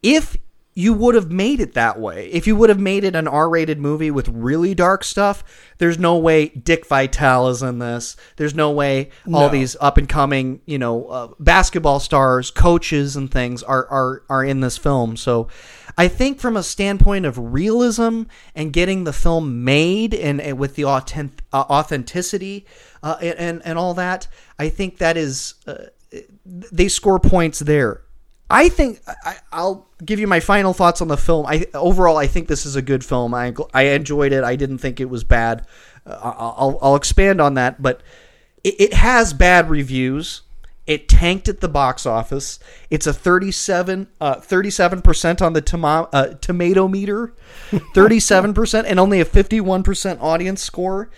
if 0.04 0.38
you 0.74 0.94
would 0.94 1.16
have 1.16 1.30
made 1.32 1.60
it 1.60 1.74
that 1.74 2.00
way, 2.00 2.28
if 2.32 2.48
you 2.48 2.56
would 2.56 2.70
have 2.70 2.80
made 2.80 3.04
it 3.04 3.16
an 3.16 3.28
R-rated 3.28 3.78
movie 3.78 4.10
with 4.10 4.30
really 4.30 4.74
dark 4.74 5.04
stuff, 5.04 5.44
there's 5.80 6.00
no 6.00 6.18
way 6.18 6.48
Dick 6.48 6.86
Vitale 6.88 7.50
is 7.50 7.62
in 7.62 7.80
this. 7.80 8.16
There's 8.38 8.56
no 8.56 8.72
way 8.72 9.10
all 9.28 9.48
No. 9.48 9.50
these 9.50 9.76
up 9.82 9.98
and 9.98 10.08
coming, 10.08 10.62
you 10.66 10.78
know, 10.78 11.06
uh, 11.08 11.28
basketball 11.40 12.00
stars, 12.00 12.52
coaches, 12.52 13.18
and 13.18 13.30
things 13.30 13.64
are 13.64 13.86
are 13.88 14.24
are 14.30 14.44
in 14.46 14.62
this 14.62 14.78
film. 14.78 15.18
So. 15.18 15.48
I 15.98 16.08
think 16.08 16.40
from 16.40 16.56
a 16.56 16.64
standpoint 16.64 17.26
of 17.26 17.38
realism 17.38 18.24
and 18.56 18.72
getting 18.72 19.04
the 19.04 19.12
film 19.12 19.66
made 19.66 20.14
and, 20.14 20.40
and 20.40 20.58
with 20.58 20.76
the 20.76 20.86
authentic, 20.86 21.44
uh, 21.52 21.66
authenticity 21.70 22.66
uh, 23.04 23.18
and, 23.22 23.38
and 23.38 23.62
and 23.66 23.78
all 23.78 23.94
that, 23.96 24.30
I 24.58 24.70
think 24.70 25.00
that 25.00 25.18
is 25.18 25.56
uh, 25.68 25.88
they 26.46 26.88
score 26.88 27.20
points 27.20 27.60
there. 27.60 28.04
I 28.52 28.70
think 28.70 29.02
I, 29.26 29.38
I'll 29.52 29.88
give 30.04 30.20
you 30.20 30.28
my 30.28 30.40
final 30.40 30.74
thoughts 30.74 31.02
on 31.02 31.08
the 31.08 31.18
film. 31.18 31.46
I 31.46 31.66
overall 31.74 32.18
I 32.18 32.28
think 32.28 32.48
this 32.48 32.66
is 32.66 32.76
a 32.76 32.82
good 32.82 33.04
film. 33.04 33.34
I 33.34 33.54
I 33.74 33.84
enjoyed 33.84 34.34
it. 34.34 34.44
I 34.44 34.56
didn't 34.56 34.80
think 34.80 35.00
it 35.00 35.10
was 35.10 35.24
bad. 35.24 35.66
Uh, 36.06 36.20
I'll 36.22 36.78
I'll 36.82 36.96
expand 36.96 37.40
on 37.40 37.54
that, 37.56 37.82
but 37.82 38.02
it, 38.64 38.76
it 38.80 38.94
has 38.94 39.34
bad 39.34 39.70
reviews. 39.70 40.42
It 40.88 41.08
tanked 41.08 41.48
at 41.48 41.62
the 41.62 41.70
box 41.70 42.06
office. 42.06 42.60
It's 42.90 43.08
a 43.08 43.14
37 43.14 44.08
uh, 44.20 44.36
37% 44.36 45.42
on 45.42 45.54
the 45.54 45.62
tomo- 45.62 46.10
uh, 46.12 46.34
tomato 46.42 46.88
meter, 46.88 47.34
37% 47.72 48.84
and 48.86 49.00
only 49.00 49.22
a 49.22 49.26
51% 49.26 50.22
audience 50.22 50.62
score. 50.62 51.10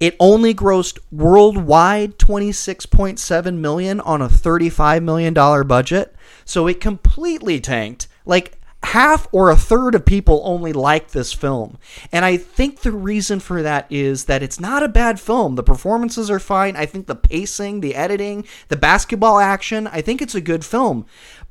It 0.00 0.16
only 0.20 0.54
grossed 0.54 0.98
worldwide 1.10 2.18
26.7 2.18 3.58
million 3.58 4.00
on 4.00 4.22
a 4.22 4.28
35 4.28 5.02
million 5.02 5.34
dollar 5.34 5.64
budget. 5.64 6.14
So 6.44 6.66
it 6.66 6.80
completely 6.80 7.60
tanked. 7.60 8.08
Like 8.24 8.58
half 8.82 9.26
or 9.32 9.50
a 9.50 9.56
third 9.56 9.94
of 9.94 10.04
people 10.04 10.40
only 10.44 10.72
like 10.72 11.10
this 11.10 11.32
film. 11.32 11.76
And 12.12 12.24
I 12.24 12.36
think 12.36 12.80
the 12.80 12.92
reason 12.92 13.40
for 13.40 13.62
that 13.62 13.86
is 13.90 14.26
that 14.26 14.42
it's 14.42 14.60
not 14.60 14.82
a 14.82 14.88
bad 14.88 15.18
film. 15.18 15.56
The 15.56 15.62
performances 15.62 16.30
are 16.30 16.38
fine. 16.38 16.76
I 16.76 16.86
think 16.86 17.06
the 17.06 17.16
pacing, 17.16 17.80
the 17.80 17.96
editing, 17.96 18.44
the 18.68 18.76
basketball 18.76 19.38
action, 19.38 19.88
I 19.88 20.02
think 20.02 20.22
it's 20.22 20.36
a 20.36 20.40
good 20.40 20.64
film. 20.64 21.04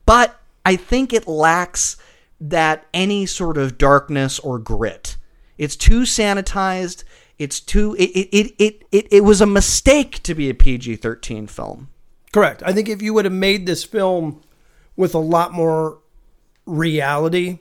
But 0.05 0.39
I 0.65 0.77
think 0.77 1.11
it 1.11 1.27
lacks 1.27 1.97
that 2.39 2.85
any 2.93 3.25
sort 3.25 3.57
of 3.57 3.77
darkness 3.77 4.39
or 4.39 4.57
grit. 4.57 5.17
It's 5.57 5.75
too 5.75 6.01
sanitized. 6.01 7.03
It's 7.37 7.59
too 7.59 7.95
it 7.99 8.09
it 8.11 8.55
it 8.57 8.83
it, 8.91 9.07
it, 9.11 9.23
was 9.23 9.41
a 9.41 9.45
mistake 9.45 10.23
to 10.23 10.33
be 10.33 10.49
a 10.49 10.53
PG-13 10.53 11.49
film. 11.49 11.89
Correct. 12.31 12.63
I 12.65 12.71
think 12.71 12.89
if 12.89 13.01
you 13.01 13.13
would 13.13 13.25
have 13.25 13.33
made 13.33 13.65
this 13.65 13.83
film 13.83 14.41
with 14.95 15.13
a 15.13 15.19
lot 15.19 15.51
more 15.51 15.99
reality 16.65 17.59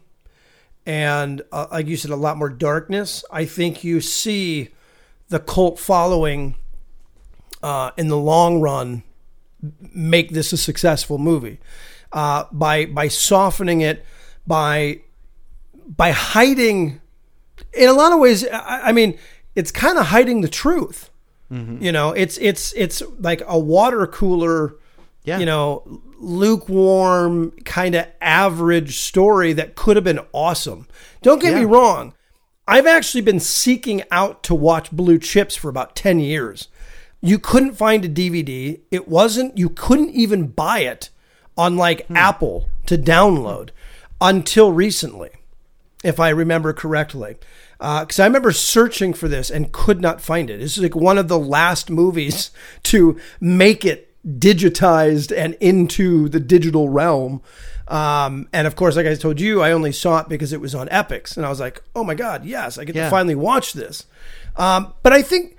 and, 0.87 1.43
uh, 1.51 1.67
like 1.73 1.87
you 1.87 1.97
said, 1.97 2.11
a 2.11 2.17
lot 2.17 2.37
more 2.37 2.51
darkness, 2.51 3.25
I 3.31 3.47
think 3.47 3.85
you 3.85 4.01
see 4.01 4.69
the 5.29 5.41
cult 5.41 5.79
following 5.79 6.57
uh, 7.63 7.93
in 7.97 8.09
the 8.09 8.19
long 8.19 8.61
run 8.61 9.03
make 9.81 10.31
this 10.31 10.53
a 10.53 10.59
successful 10.59 11.17
movie 11.17 11.59
uh, 12.13 12.45
by 12.53 12.85
by 12.85 13.09
softening 13.09 13.81
it 13.81 14.05
by 14.47 15.01
by 15.87 16.11
hiding 16.11 17.01
in 17.73 17.89
a 17.89 17.93
lot 17.95 18.13
of 18.13 18.19
ways 18.19 18.47
I, 18.47 18.89
I 18.89 18.93
mean 18.93 19.19
it's 19.55 19.71
kind 19.71 19.99
of 19.99 20.07
hiding 20.07 20.41
the 20.41 20.49
truth. 20.49 21.11
Mm-hmm. 21.53 21.83
You 21.83 21.93
know 21.93 22.11
it's 22.13 22.39
it's 22.39 22.73
it's 22.73 23.03
like 23.19 23.43
a 23.47 23.59
water 23.59 24.07
cooler 24.07 24.77
Yeah. 25.25 25.39
you 25.39 25.47
know 25.47 26.01
lukewarm 26.19 27.51
kind 27.65 27.95
of 27.95 28.07
average 28.21 28.99
story 28.99 29.53
that 29.53 29.75
could 29.75 29.97
have 29.97 30.05
been 30.05 30.21
awesome. 30.33 30.87
Don't 31.23 31.41
get 31.41 31.55
me 31.55 31.65
wrong. 31.65 32.15
I've 32.67 32.87
actually 32.87 33.21
been 33.21 33.41
seeking 33.41 34.03
out 34.11 34.43
to 34.45 34.55
watch 34.55 34.91
blue 34.91 35.19
chips 35.19 35.55
for 35.55 35.69
about 35.69 35.95
10 35.95 36.19
years. 36.19 36.69
You 37.21 37.39
couldn't 37.39 37.75
find 37.75 38.05
a 38.05 38.09
dvd 38.09 38.81
it 38.91 39.07
wasn't 39.07 39.57
you 39.59 39.69
couldn't 39.69 40.11
even 40.11 40.49
buy 40.49 40.81
it 40.81 41.11
on 41.57 41.77
like 41.77 42.07
hmm. 42.07 42.17
apple 42.17 42.69
to 42.87 42.97
download 42.99 43.71
until 44.21 44.73
recently 44.73 45.31
if 46.05 46.21
I 46.21 46.29
remember 46.29 46.73
correctly. 46.73 47.37
Because 48.01 48.19
I 48.19 48.25
remember 48.27 48.53
searching 48.53 49.13
for 49.13 49.29
this 49.29 49.51
and 49.51 49.71
could 49.73 50.01
not 50.01 50.21
find 50.21 50.49
it. 50.49 50.59
This 50.61 50.77
is 50.77 50.83
like 50.83 50.97
one 50.97 51.19
of 51.19 51.29
the 51.29 51.39
last 51.39 51.91
movies 51.91 52.51
to 52.85 53.19
make 53.41 53.85
it 53.85 54.11
digitized 54.27 55.37
and 55.37 55.55
into 55.61 56.29
the 56.29 56.41
digital 56.41 56.89
realm. 56.89 57.43
Um, 57.89 58.49
and 58.53 58.67
of 58.67 58.77
course, 58.77 58.97
like 58.97 59.07
I 59.07 59.15
told 59.15 59.41
you, 59.41 59.61
I 59.61 59.73
only 59.73 59.93
saw 59.93 60.21
it 60.21 60.29
because 60.29 60.53
it 60.53 60.61
was 60.61 60.75
on 60.75 60.89
Epix. 60.89 61.37
And 61.37 61.45
I 61.45 61.51
was 61.51 61.61
like, 61.61 61.83
oh 61.95 62.05
my 62.05 62.15
God, 62.15 62.45
yes, 62.45 62.79
I 62.79 62.85
get 62.85 62.97
Yeah. 62.97 63.05
to 63.05 63.11
finally 63.11 63.35
watch 63.35 63.75
this. 63.75 64.07
Um, 64.57 64.95
but 65.03 65.13
I 65.13 65.21
think 65.21 65.57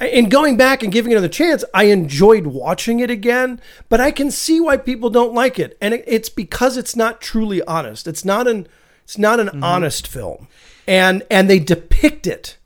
in 0.00 0.28
going 0.30 0.56
back 0.56 0.82
and 0.82 0.90
giving 0.92 1.12
it 1.12 1.16
another 1.16 1.28
chance, 1.28 1.64
I 1.74 1.84
enjoyed 1.84 2.46
watching 2.46 3.00
it 3.00 3.10
again, 3.10 3.60
but 3.90 4.00
I 4.00 4.10
can 4.10 4.30
see 4.30 4.60
why 4.60 4.78
people 4.78 5.10
don't 5.10 5.34
like 5.34 5.58
it. 5.58 5.76
And 5.80 5.92
it, 5.92 6.04
it's 6.06 6.28
because 6.30 6.76
it's 6.78 6.96
not 6.96 7.20
truly 7.20 7.62
honest. 7.64 8.06
It's 8.06 8.24
not 8.24 8.46
an 8.46 8.66
it's 9.04 9.18
not 9.18 9.38
an 9.38 9.62
honest 9.62 10.06
film. 10.08 10.48
And 10.86 11.22
and 11.30 11.50
they 11.50 11.58
depict 11.58 12.26
it. 12.26 12.56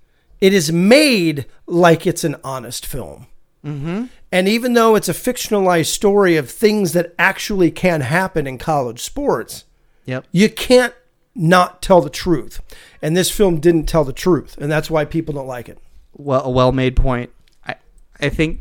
It 0.40 0.52
is 0.52 0.72
made 0.72 1.46
like 1.66 2.06
it's 2.06 2.24
an 2.24 2.36
honest 2.44 2.86
film. 2.86 3.26
Mm-hmm. 3.64 4.06
And 4.32 4.48
even 4.48 4.72
though 4.74 4.94
it's 4.94 5.08
a 5.08 5.12
fictionalized 5.14 5.86
story 5.86 6.36
of 6.36 6.50
things 6.50 6.92
that 6.92 7.14
actually 7.18 7.70
can 7.70 8.00
happen 8.02 8.46
in 8.46 8.58
college 8.58 9.00
sports, 9.00 9.64
Yep. 10.06 10.24
you 10.32 10.48
can't 10.48 10.94
not 11.34 11.82
tell 11.82 12.00
the 12.00 12.10
truth. 12.10 12.60
And 13.02 13.16
this 13.16 13.30
film 13.30 13.60
didn't 13.60 13.84
tell 13.86 14.04
the 14.04 14.12
truth, 14.12 14.56
and 14.58 14.70
that's 14.70 14.90
why 14.90 15.04
people 15.04 15.34
don't 15.34 15.46
like 15.46 15.68
it. 15.68 15.78
well 16.16 16.44
a 16.44 16.50
well 16.50 16.72
made 16.72 16.96
point. 16.96 17.30
I 17.66 17.74
I 18.20 18.28
think 18.28 18.60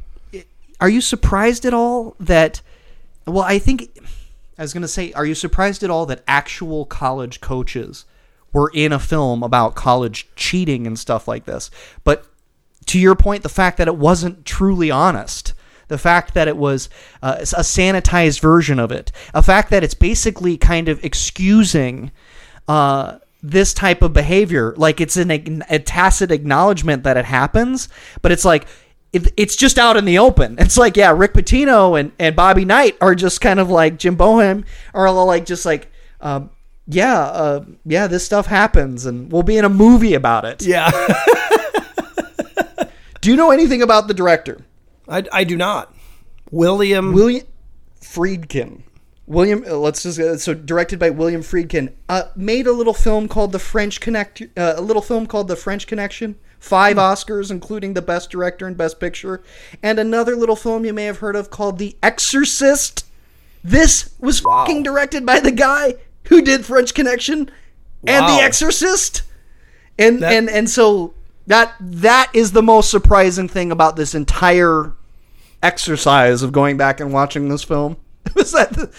are 0.82 0.90
you 0.90 1.02
surprised 1.02 1.66
at 1.66 1.74
all 1.74 2.16
that 2.20 2.62
well 3.26 3.44
I 3.44 3.60
think 3.60 3.98
I 4.58 4.62
was 4.62 4.74
going 4.74 4.82
to 4.82 4.88
say, 4.90 5.14
are 5.14 5.26
you 5.26 5.36
surprised 5.36 5.84
at 5.84 5.90
all 5.90 6.06
that 6.08 6.24
actual 6.28 6.84
college 6.86 7.40
coaches 7.40 8.04
were 8.54 8.72
in 8.74 8.92
a 8.92 9.00
film 9.00 9.44
about 9.44 9.76
college 9.76 10.28
cheating 10.36 10.88
and 10.88 10.98
stuff 10.98 11.28
like 11.28 11.46
this? 11.46 11.70
But 12.04 12.26
to 12.88 13.00
your 13.00 13.16
point, 13.16 13.44
the 13.44 13.50
fact 13.50 13.78
that 13.78 13.88
it 13.88 13.96
wasn't 13.96 14.46
truly 14.46 14.90
honest, 14.90 15.54
the 15.90 15.98
fact 15.98 16.34
that 16.34 16.48
it 16.48 16.58
was 16.58 16.90
uh, 17.22 17.38
a 17.40 17.62
sanitized 17.64 18.40
version 18.40 18.80
of 18.80 18.92
it, 18.92 19.12
a 19.34 19.44
fact 19.44 19.70
that 19.72 19.84
it's 19.84 19.94
basically 19.94 20.58
kind 20.58 20.88
of 20.88 21.04
excusing 21.04 22.12
uh, 22.68 23.20
this 23.42 23.74
type 23.74 24.02
of 24.02 24.14
behavior, 24.14 24.74
like 24.78 25.02
it's 25.02 25.18
an, 25.18 25.32
a 25.70 25.80
tacit 25.80 26.32
acknowledgement 26.32 27.04
that 27.04 27.18
it 27.18 27.26
happens, 27.26 27.90
but 28.22 28.32
it's 28.32 28.46
like 28.46 28.68
it, 29.12 29.32
it's 29.38 29.56
just 29.56 29.80
out 29.80 29.98
in 29.98 30.06
the 30.06 30.20
open. 30.20 30.56
It's 30.60 30.78
like, 30.78 30.96
yeah, 30.96 31.12
Rick 31.12 31.34
Pitino 31.34 32.00
and, 32.00 32.12
and 32.20 32.36
Bobby 32.36 32.66
Knight 32.66 32.98
are 33.02 33.16
just 33.16 33.42
kind 33.42 33.60
of 33.60 33.70
like 33.70 33.98
Jim 33.98 34.18
Boeheim 34.18 34.66
are 34.94 35.12
like 35.12 35.46
just 35.46 35.66
like, 35.66 35.92
um, 36.22 36.52
yeah, 36.92 37.20
uh, 37.20 37.66
yeah, 37.86 38.08
this 38.08 38.26
stuff 38.26 38.48
happens, 38.48 39.06
and 39.06 39.32
we'll 39.32 39.44
be 39.44 39.58
in 39.58 39.66
a 39.66 39.70
movie 39.70 40.16
about 40.16 40.44
it. 40.44 40.64
Yeah. 40.64 40.90
do 43.22 43.30
you 43.30 43.36
know 43.36 43.52
anything 43.52 43.84
about 43.84 44.08
the 44.08 44.14
director? 44.16 44.66
I, 45.08 45.24
I 45.32 45.44
do 45.44 45.56
not. 45.56 45.94
William 46.50 47.14
William 47.14 47.46
Friedkin. 48.02 48.82
William, 49.28 49.64
uh, 49.68 49.76
let's 49.76 50.02
just 50.02 50.20
uh, 50.20 50.38
so 50.38 50.56
directed 50.56 50.98
by 50.98 51.12
William 51.12 51.42
Friedkin. 51.42 51.94
Uh, 52.10 52.24
made 52.36 52.66
a 52.66 52.72
little 52.72 52.96
film 52.96 53.28
called 53.28 53.52
The 53.52 53.60
French 53.60 54.00
Connect. 54.00 54.42
Uh, 54.58 54.74
a 54.76 54.82
little 54.82 55.04
film 55.04 55.28
called 55.28 55.48
The 55.48 55.56
French 55.56 55.86
Connection. 55.86 56.38
Five 56.60 56.96
Hmm. 56.96 57.02
Oscars, 57.02 57.52
including 57.52 57.94
the 57.94 58.02
Best 58.02 58.32
Director 58.32 58.66
and 58.66 58.76
Best 58.76 59.00
Picture, 59.00 59.44
and 59.84 60.00
another 60.00 60.36
little 60.36 60.56
film 60.56 60.86
you 60.86 60.94
may 60.94 61.06
have 61.06 61.20
heard 61.20 61.36
of 61.36 61.52
called 61.52 61.78
The 61.78 61.96
Exorcist. 62.02 63.06
This 63.64 64.16
was 64.20 64.40
fucking 64.40 64.84
directed 64.84 65.26
by 65.26 65.40
the 65.40 65.52
guy 65.52 65.96
who 66.30 66.42
did 66.42 66.66
French 66.66 66.94
Connection 66.94 67.52
and 68.08 68.26
Wow. 68.26 68.38
The 68.38 68.44
Exorcist. 68.44 69.24
And 69.98 70.22
That- 70.24 70.34
and 70.34 70.50
and 70.50 70.70
so 70.70 71.14
that 71.48 71.74
that 71.80 72.30
is 72.34 72.52
the 72.54 72.64
most 72.64 72.90
surprising 72.90 73.48
thing 73.50 73.72
about 73.72 73.96
this 73.98 74.16
entire 74.16 74.94
exercise 75.62 76.42
of 76.42 76.52
going 76.52 76.78
back 76.78 77.00
and 77.00 77.12
watching 77.12 77.50
this 77.50 77.64
film. 77.64 77.98
was 78.36 78.52
that 78.54 78.72
the- 78.74 78.90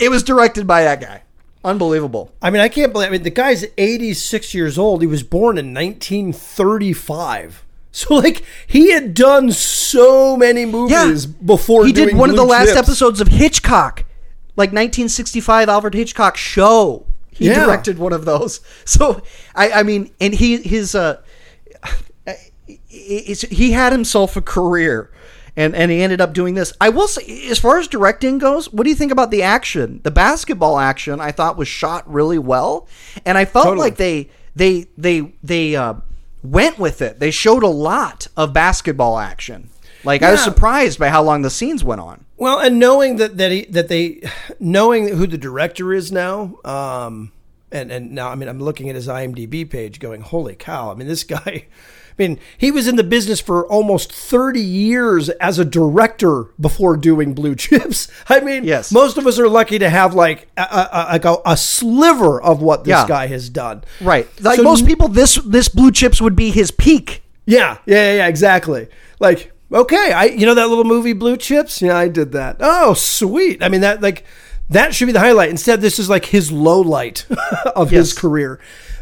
it 0.00 0.10
was 0.10 0.22
directed 0.22 0.66
by 0.66 0.84
that 0.84 1.00
guy. 1.00 1.22
Unbelievable. 1.64 2.32
I 2.40 2.50
mean, 2.50 2.60
I 2.62 2.68
can't 2.68 2.92
believe. 2.92 3.08
I 3.08 3.10
mean, 3.10 3.24
the 3.24 3.30
guy's 3.30 3.64
86 3.76 4.54
years 4.54 4.78
old. 4.78 5.00
He 5.02 5.08
was 5.08 5.24
born 5.24 5.58
in 5.58 5.74
1935. 5.74 7.64
So, 7.90 8.14
like, 8.14 8.44
he 8.66 8.92
had 8.92 9.12
done 9.14 9.50
so 9.50 10.36
many 10.36 10.66
movies 10.66 11.24
before. 11.26 11.84
he 11.86 11.92
did 11.92 12.14
one 12.16 12.28
of 12.30 12.36
the 12.36 12.44
last 12.44 12.76
episodes 12.76 13.20
of 13.20 13.26
Hitchcock, 13.28 14.04
like 14.58 14.68
1965 14.68 15.68
Alfred 15.70 15.94
Hitchcock 15.94 16.36
show. 16.36 17.06
He 17.30 17.46
Yeah. 17.46 17.64
directed 17.64 17.98
one 17.98 18.12
of 18.12 18.24
those. 18.26 18.60
So 18.84 19.22
I, 19.54 19.70
I 19.70 19.82
mean, 19.84 20.10
and 20.20 20.34
he 20.34 20.56
his 20.58 20.94
uh, 20.94 21.22
he 22.66 23.72
had 23.72 23.92
himself 23.92 24.36
a 24.36 24.42
career. 24.42 25.10
And, 25.56 25.74
and 25.74 25.90
he 25.90 26.00
ended 26.02 26.20
up 26.20 26.34
doing 26.34 26.54
this. 26.54 26.72
I 26.80 26.88
will 26.88 27.08
say, 27.08 27.48
as 27.48 27.58
far 27.58 27.78
as 27.80 27.88
directing 27.88 28.38
goes, 28.38 28.72
what 28.72 28.84
do 28.84 28.90
you 28.90 28.94
think 28.94 29.10
about 29.10 29.32
the 29.32 29.42
action? 29.42 29.98
The 30.04 30.12
basketball 30.12 30.78
action, 30.78 31.20
I 31.20 31.32
thought 31.32 31.56
was 31.56 31.66
shot 31.66 32.08
really 32.08 32.38
well, 32.38 32.86
and 33.26 33.36
I 33.36 33.44
felt 33.44 33.64
Totally. 33.64 33.80
like 33.88 33.96
they 33.96 34.30
they 34.54 34.86
they 34.96 35.32
they 35.42 35.74
uh, 35.74 35.94
went 36.44 36.78
with 36.78 37.02
it. 37.02 37.18
They 37.18 37.32
showed 37.32 37.64
a 37.64 37.68
lot 37.68 38.28
of 38.36 38.52
basketball 38.52 39.18
action. 39.18 39.70
Like 40.04 40.22
I 40.22 40.30
was 40.30 40.44
surprised 40.44 40.96
by 41.00 41.08
how 41.08 41.24
long 41.24 41.42
the 41.42 41.50
scenes 41.50 41.82
went 41.82 42.00
on. 42.02 42.24
Well, 42.38 42.58
and 42.60 42.78
knowing 42.78 43.16
that 43.16 43.36
that 43.36 43.50
he 43.50 43.64
that 43.66 43.88
they 43.88 44.22
knowing 44.60 45.08
who 45.08 45.26
the 45.26 45.38
director 45.38 45.92
is 45.92 46.10
now, 46.12 46.58
um, 46.64 47.32
and 47.72 47.90
and 47.90 48.12
now 48.12 48.28
I 48.28 48.36
mean 48.36 48.48
I'm 48.48 48.60
looking 48.60 48.88
at 48.88 48.94
his 48.94 49.08
IMDb 49.08 49.68
page, 49.68 49.98
going, 50.00 50.20
holy 50.22 50.54
cow! 50.54 50.90
I 50.90 50.94
mean 50.94 51.08
this 51.08 51.24
guy. 51.24 51.66
I 52.18 52.22
mean, 52.26 52.40
he 52.56 52.72
was 52.72 52.88
in 52.88 52.96
the 52.96 53.04
business 53.04 53.40
for 53.40 53.64
almost 53.68 54.12
30 54.12 54.60
years 54.60 55.28
as 55.28 55.60
a 55.60 55.64
director 55.64 56.46
before 56.60 56.96
doing 56.96 57.32
Blue 57.32 57.54
Chips. 57.54 58.08
I 58.28 58.40
mean, 58.40 58.64
Yes. 58.64 58.90
most 58.90 59.18
of 59.18 59.26
us 59.28 59.38
are 59.38 59.48
lucky 59.48 59.78
to 59.78 59.88
have 59.88 60.14
like 60.14 60.48
a, 60.56 60.62
a, 60.62 60.88
a, 60.92 61.02
like 61.12 61.24
a, 61.46 61.56
sliver 61.56 62.42
of 62.42 62.60
what 62.60 62.82
this 62.82 62.90
Yeah. 62.90 63.06
guy 63.06 63.28
has 63.28 63.48
done. 63.48 63.84
Right. 64.00 64.26
Like 64.42 64.56
So 64.56 64.64
most 64.64 64.84
people, 64.84 65.06
this 65.06 65.36
this 65.46 65.68
blue 65.68 65.92
chips 65.92 66.20
would 66.20 66.34
be 66.34 66.50
his 66.50 66.72
peak. 66.72 67.22
Yeah, 67.46 67.78
yeah, 67.86 67.94
yeah, 68.10 68.14
yeah, 68.16 68.26
exactly. 68.26 68.88
Like, 69.20 69.52
okay, 69.72 70.12
I 70.12 70.24
you 70.26 70.46
know 70.46 70.54
that 70.54 70.68
little 70.68 70.84
movie 70.84 71.12
Blue 71.12 71.36
Chips? 71.36 71.80
Yeah, 71.82 71.96
I 71.96 72.08
did 72.08 72.32
that. 72.32 72.56
Oh, 72.60 72.94
sweet. 72.94 73.62
I 73.62 73.68
mean 73.68 73.80
that 73.82 74.00
like 74.02 74.24
that 74.70 74.94
should 74.94 75.06
be 75.06 75.12
the 75.12 75.20
highlight. 75.20 75.50
Instead, 75.50 75.80
this 75.80 75.98
is 75.98 76.08
like 76.10 76.26
his 76.26 76.52
low 76.52 76.80
light 76.80 77.26
of 77.76 77.90
his 77.90 78.12
career. 78.12 78.60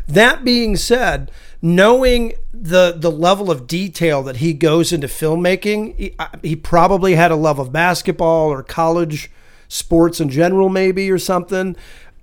That 0.08 0.44
being 0.44 0.76
said, 0.76 1.30
knowing 1.60 2.34
the 2.52 2.92
the 2.96 3.10
level 3.10 3.50
of 3.50 3.66
detail 3.66 4.22
that 4.22 4.36
he 4.36 4.52
goes 4.52 4.92
into 4.92 5.08
filmmaking, 5.08 5.96
he, 5.98 6.16
he 6.42 6.54
probably 6.56 7.14
had 7.16 7.30
a 7.32 7.36
love 7.36 7.58
of 7.58 7.72
basketball 7.72 8.48
or 8.52 8.62
college 8.62 9.30
sports 9.68 10.20
in 10.20 10.28
general, 10.28 10.68
maybe 10.68 11.10
or 11.10 11.18
something. 11.18 11.74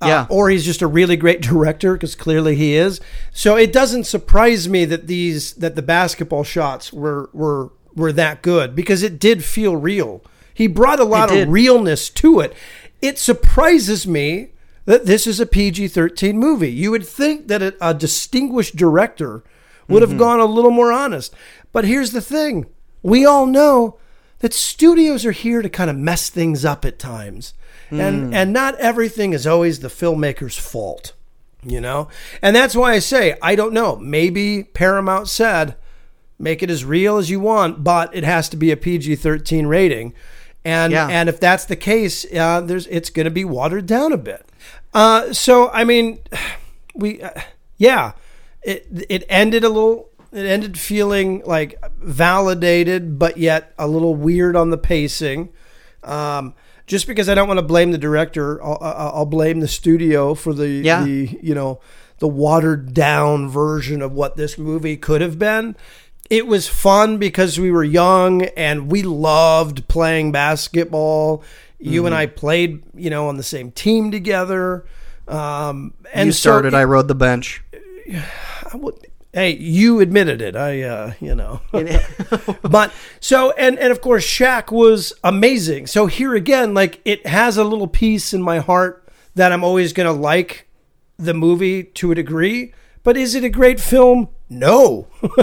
Uh, 0.01 0.07
Yeah. 0.07 0.27
or 0.29 0.49
he's 0.49 0.65
just 0.65 0.81
a 0.81 0.87
really 0.87 1.15
great 1.17 1.41
director 1.49 1.93
because 1.93 2.15
clearly 2.15 2.55
he 2.55 2.73
is. 2.75 2.99
So 3.31 3.55
it 3.57 3.71
doesn't 3.73 4.05
surprise 4.05 4.67
me 4.69 4.85
that 4.85 5.07
these 5.07 5.53
that 5.55 5.75
the 5.75 5.81
basketball 5.81 6.43
shots 6.45 6.93
were 6.93 7.29
were 7.33 7.69
were 7.95 8.13
that 8.13 8.41
good 8.41 8.75
because 8.75 9.03
it 9.03 9.19
did 9.19 9.43
feel 9.43 9.75
real. 9.75 10.23
He 10.53 10.67
brought 10.67 10.99
a 10.99 11.05
lot 11.05 11.35
of 11.35 11.49
realness 11.49 12.09
to 12.11 12.39
it. 12.39 12.53
It 13.01 13.17
surprises 13.17 14.05
me 14.05 14.49
that 14.85 15.05
this 15.05 15.25
is 15.25 15.39
a 15.39 15.45
PG-13 15.45 16.35
movie. 16.35 16.71
You 16.71 16.91
would 16.91 17.07
think 17.07 17.47
that 17.47 17.61
a, 17.61 17.75
a 17.81 17.93
distinguished 17.93 18.75
director 18.75 19.43
would 19.87 20.01
have 20.01 20.11
mm-hmm. 20.11 20.19
gone 20.19 20.39
a 20.39 20.45
little 20.45 20.71
more 20.71 20.91
honest. 20.91 21.33
But 21.71 21.85
here's 21.85 22.11
the 22.11 22.21
thing. 22.21 22.67
We 23.01 23.25
all 23.25 23.45
know 23.45 23.97
that 24.39 24.53
studios 24.53 25.25
are 25.25 25.31
here 25.31 25.61
to 25.61 25.69
kind 25.69 25.89
of 25.89 25.97
mess 25.97 26.29
things 26.29 26.65
up 26.65 26.85
at 26.85 26.99
times. 26.99 27.53
And 27.89 28.33
mm. 28.33 28.35
and 28.35 28.51
not 28.51 28.75
everything 28.75 29.33
is 29.33 29.45
always 29.45 29.79
the 29.79 29.87
filmmaker's 29.87 30.57
fault, 30.57 31.13
you 31.63 31.79
know? 31.79 32.07
And 32.41 32.55
that's 32.55 32.75
why 32.75 32.93
I 32.93 32.99
say 32.99 33.37
I 33.41 33.55
don't 33.55 33.73
know. 33.73 33.97
Maybe 33.97 34.63
Paramount 34.63 35.27
said 35.29 35.75
make 36.43 36.61
it 36.61 36.69
as 36.69 36.83
real 36.85 37.17
as 37.17 37.29
you 37.29 37.39
want, 37.39 37.83
but 37.83 38.13
it 38.15 38.23
has 38.23 38.49
to 38.49 38.57
be 38.57 38.71
a 38.71 38.77
PG-13 38.77 39.67
rating. 39.67 40.13
And 40.65 40.93
Yeah. 40.93 41.07
and 41.07 41.27
if 41.29 41.39
that's 41.39 41.65
the 41.65 41.75
case, 41.75 42.25
uh, 42.33 42.61
there's 42.61 42.87
it's 42.87 43.09
going 43.09 43.25
to 43.25 43.31
be 43.31 43.43
watered 43.45 43.85
down 43.85 44.13
a 44.13 44.17
bit. 44.17 44.45
Uh, 44.93 45.33
so 45.33 45.69
I 45.71 45.83
mean, 45.83 46.19
we 46.95 47.21
uh, 47.21 47.31
yeah, 47.77 48.13
it 48.61 48.87
it 49.09 49.23
ended 49.29 49.63
a 49.63 49.69
little. 49.69 50.09
It 50.31 50.45
ended 50.47 50.79
feeling 50.79 51.43
like 51.45 51.79
validated, 52.01 53.19
but 53.19 53.37
yet 53.37 53.73
a 53.77 53.87
little 53.87 54.15
weird 54.15 54.55
on 54.55 54.69
the 54.71 54.77
pacing. 54.79 55.49
Um, 56.03 56.55
just 56.87 57.07
because 57.07 57.29
I 57.29 57.35
don't 57.35 57.47
want 57.47 57.59
to 57.59 57.65
blame 57.65 57.91
the 57.91 57.97
director, 57.97 58.63
I'll, 58.63 58.77
I'll 58.81 59.11
I'll 59.17 59.25
blame 59.25 59.59
the 59.59 59.67
studio 59.67 60.33
for 60.33 60.53
the 60.53 60.67
Yeah. 60.67 61.03
the 61.03 61.37
you 61.41 61.53
know 61.53 61.79
the 62.19 62.27
watered 62.27 62.93
down 62.93 63.49
version 63.49 64.01
of 64.01 64.11
what 64.13 64.35
this 64.37 64.57
movie 64.57 64.97
could 64.97 65.21
have 65.21 65.37
been. 65.37 65.75
It 66.29 66.47
was 66.47 66.67
fun 66.67 67.17
because 67.17 67.59
we 67.59 67.69
were 67.71 67.83
young 67.83 68.43
and 68.57 68.91
we 68.91 69.03
loved 69.03 69.87
playing 69.87 70.31
basketball. 70.31 71.43
You 71.79 72.01
Mm-hmm. 72.01 72.05
and 72.07 72.15
I 72.15 72.25
played, 72.27 72.81
you 72.95 73.09
know, 73.09 73.27
on 73.27 73.37
the 73.37 73.43
same 73.43 73.71
team 73.71 74.09
together. 74.09 74.85
Um, 75.27 75.93
and 76.13 76.27
you 76.27 76.31
so 76.31 76.37
started. 76.51 76.73
it- 76.73 76.77
I 76.77 76.83
rode 76.85 77.07
the 77.07 77.15
bench. 77.15 77.61
I 78.13 78.75
would- 78.75 79.05
hey, 79.33 79.51
you 79.55 79.99
admitted 79.99 80.41
it. 80.41 80.55
I, 80.55 80.81
uh, 80.83 81.13
you 81.19 81.35
know, 81.35 81.61
but 82.61 82.93
so 83.19 83.51
and 83.51 83.77
and 83.79 83.91
of 83.91 83.99
course, 84.01 84.25
Shaq 84.25 84.71
was 84.71 85.11
amazing. 85.23 85.87
So 85.87 86.05
here 86.07 86.35
again, 86.35 86.73
like 86.73 87.01
it 87.05 87.25
has 87.27 87.57
a 87.57 87.63
little 87.63 87.87
piece 87.87 88.33
in 88.33 88.41
my 88.41 88.59
heart 88.59 89.07
that 89.35 89.51
I'm 89.51 89.63
always 89.63 89.91
gonna 89.93 90.13
like 90.13 90.67
the 91.17 91.33
movie 91.33 91.83
to 91.83 92.11
a 92.11 92.15
degree. 92.15 92.73
But 93.03 93.17
is 93.17 93.35
it 93.35 93.43
a 93.43 93.49
great 93.49 93.79
film? 93.81 94.29
No. 94.53 95.07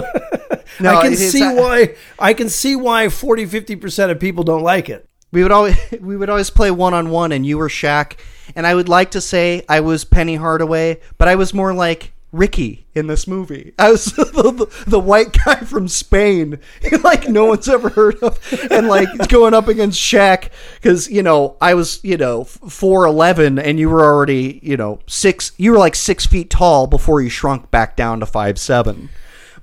No, 0.79 0.95
I 0.97 1.01
can 1.03 1.15
see 1.17 1.43
I- 1.43 1.53
why 1.53 1.95
I 2.17 2.33
can 2.33 2.47
see 2.49 2.75
why 2.77 3.09
40 3.09 3.45
50% 3.45 4.09
of 4.09 4.19
people 4.19 4.43
don't 4.43 4.63
like 4.63 4.89
it. 4.89 5.05
We 5.31 5.43
would 5.43 5.51
always 5.51 5.75
we 6.01 6.15
would 6.15 6.29
always 6.29 6.49
play 6.49 6.71
one 6.71 6.93
on 6.93 7.09
one, 7.09 7.31
and 7.33 7.45
you 7.45 7.57
were 7.57 7.67
Shaq, 7.67 8.13
and 8.55 8.65
I 8.65 8.73
would 8.73 8.87
like 8.89 9.11
to 9.11 9.21
say 9.21 9.63
I 9.67 9.81
was 9.81 10.05
Penny 10.05 10.35
Hardaway, 10.35 10.99
but 11.17 11.27
I 11.27 11.35
was 11.35 11.53
more 11.53 11.73
like 11.73 12.13
Ricky 12.31 12.85
in 12.95 13.07
this 13.07 13.27
movie. 13.27 13.73
I 13.77 13.91
was 13.91 14.05
the, 14.15 14.23
the, 14.23 14.83
the 14.89 14.99
white 14.99 15.37
guy 15.45 15.55
from 15.55 15.87
Spain, 15.87 16.59
like 17.03 17.27
no 17.27 17.45
one's 17.45 17.67
ever 17.67 17.89
heard 17.89 18.15
of, 18.23 18.39
and 18.71 18.87
like 18.87 19.27
going 19.29 19.53
up 19.53 19.67
against 19.67 19.99
Shaq 19.99 20.49
because 20.75 21.09
you 21.09 21.23
know 21.23 21.57
I 21.59 21.73
was 21.73 21.99
you 22.03 22.17
know 22.17 22.45
four 22.45 23.05
eleven, 23.05 23.59
and 23.59 23.79
you 23.79 23.89
were 23.89 24.03
already 24.03 24.59
you 24.63 24.77
know 24.77 24.99
six. 25.07 25.51
You 25.57 25.71
were 25.71 25.77
like 25.77 25.95
six 25.95 26.25
feet 26.25 26.49
tall 26.49 26.87
before 26.87 27.21
you 27.21 27.29
shrunk 27.29 27.69
back 27.71 27.95
down 27.97 28.19
to 28.21 28.25
five 28.25 28.57
seven. 28.57 29.09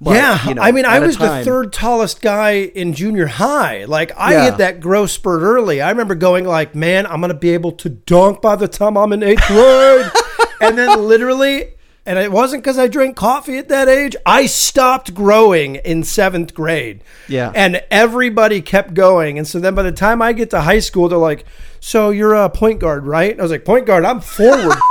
But, 0.00 0.14
yeah, 0.14 0.48
you 0.48 0.54
know, 0.54 0.62
I 0.62 0.70
mean, 0.70 0.84
I 0.84 1.00
was 1.00 1.18
the 1.18 1.42
third 1.42 1.72
tallest 1.72 2.20
guy 2.22 2.50
in 2.52 2.92
junior 2.92 3.26
high. 3.26 3.84
Like, 3.84 4.12
I 4.16 4.32
Yeah. 4.32 4.44
hit 4.44 4.58
that 4.58 4.78
growth 4.78 5.10
spurt 5.10 5.42
early. 5.42 5.80
I 5.80 5.90
remember 5.90 6.14
going 6.14 6.44
like, 6.44 6.72
"Man, 6.76 7.04
I'm 7.04 7.20
gonna 7.20 7.34
be 7.34 7.50
able 7.50 7.72
to 7.72 7.88
dunk 7.88 8.40
by 8.40 8.54
the 8.54 8.68
time 8.68 8.96
I'm 8.96 9.12
in 9.12 9.24
eighth 9.24 9.44
grade," 9.48 10.06
and 10.60 10.78
then 10.78 11.02
literally, 11.02 11.70
and 12.08 12.18
it 12.18 12.32
wasn't 12.32 12.62
because 12.64 12.78
I 12.78 12.88
drank 12.88 13.14
coffee 13.16 13.58
at 13.58 13.68
that 13.68 13.88
age. 13.88 14.16
I 14.26 14.46
stopped 14.46 15.14
growing 15.14 15.76
in 15.76 16.02
seventh 16.02 16.54
grade. 16.54 17.04
Yeah. 17.28 17.52
and 17.54 17.82
everybody 17.90 18.60
kept 18.62 18.94
going, 18.94 19.38
and 19.38 19.46
so 19.46 19.60
then 19.60 19.74
by 19.74 19.82
the 19.84 19.92
time 19.92 20.20
I 20.22 20.32
get 20.32 20.50
to 20.50 20.60
high 20.62 20.80
school, 20.80 21.08
they're 21.08 21.18
like, 21.18 21.44
"So 21.78 22.10
you're 22.10 22.34
a 22.34 22.48
point 22.48 22.80
guard, 22.80 23.06
right?" 23.06 23.38
I 23.38 23.42
was 23.42 23.50
like, 23.52 23.64
"Point 23.64 23.86
guard, 23.86 24.04
I'm 24.04 24.20
forward." 24.20 24.76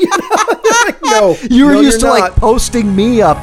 You 0.00 0.06
know? 0.08 0.18
Like, 0.86 1.02
no, 1.04 1.36
You 1.50 1.66
were 1.66 1.72
no, 1.74 1.80
used 1.80 2.00
to 2.00 2.06
you're 2.06 2.14
like 2.18 2.32
not. 2.32 2.40
posting 2.40 2.96
me 2.96 3.20
up 3.22 3.36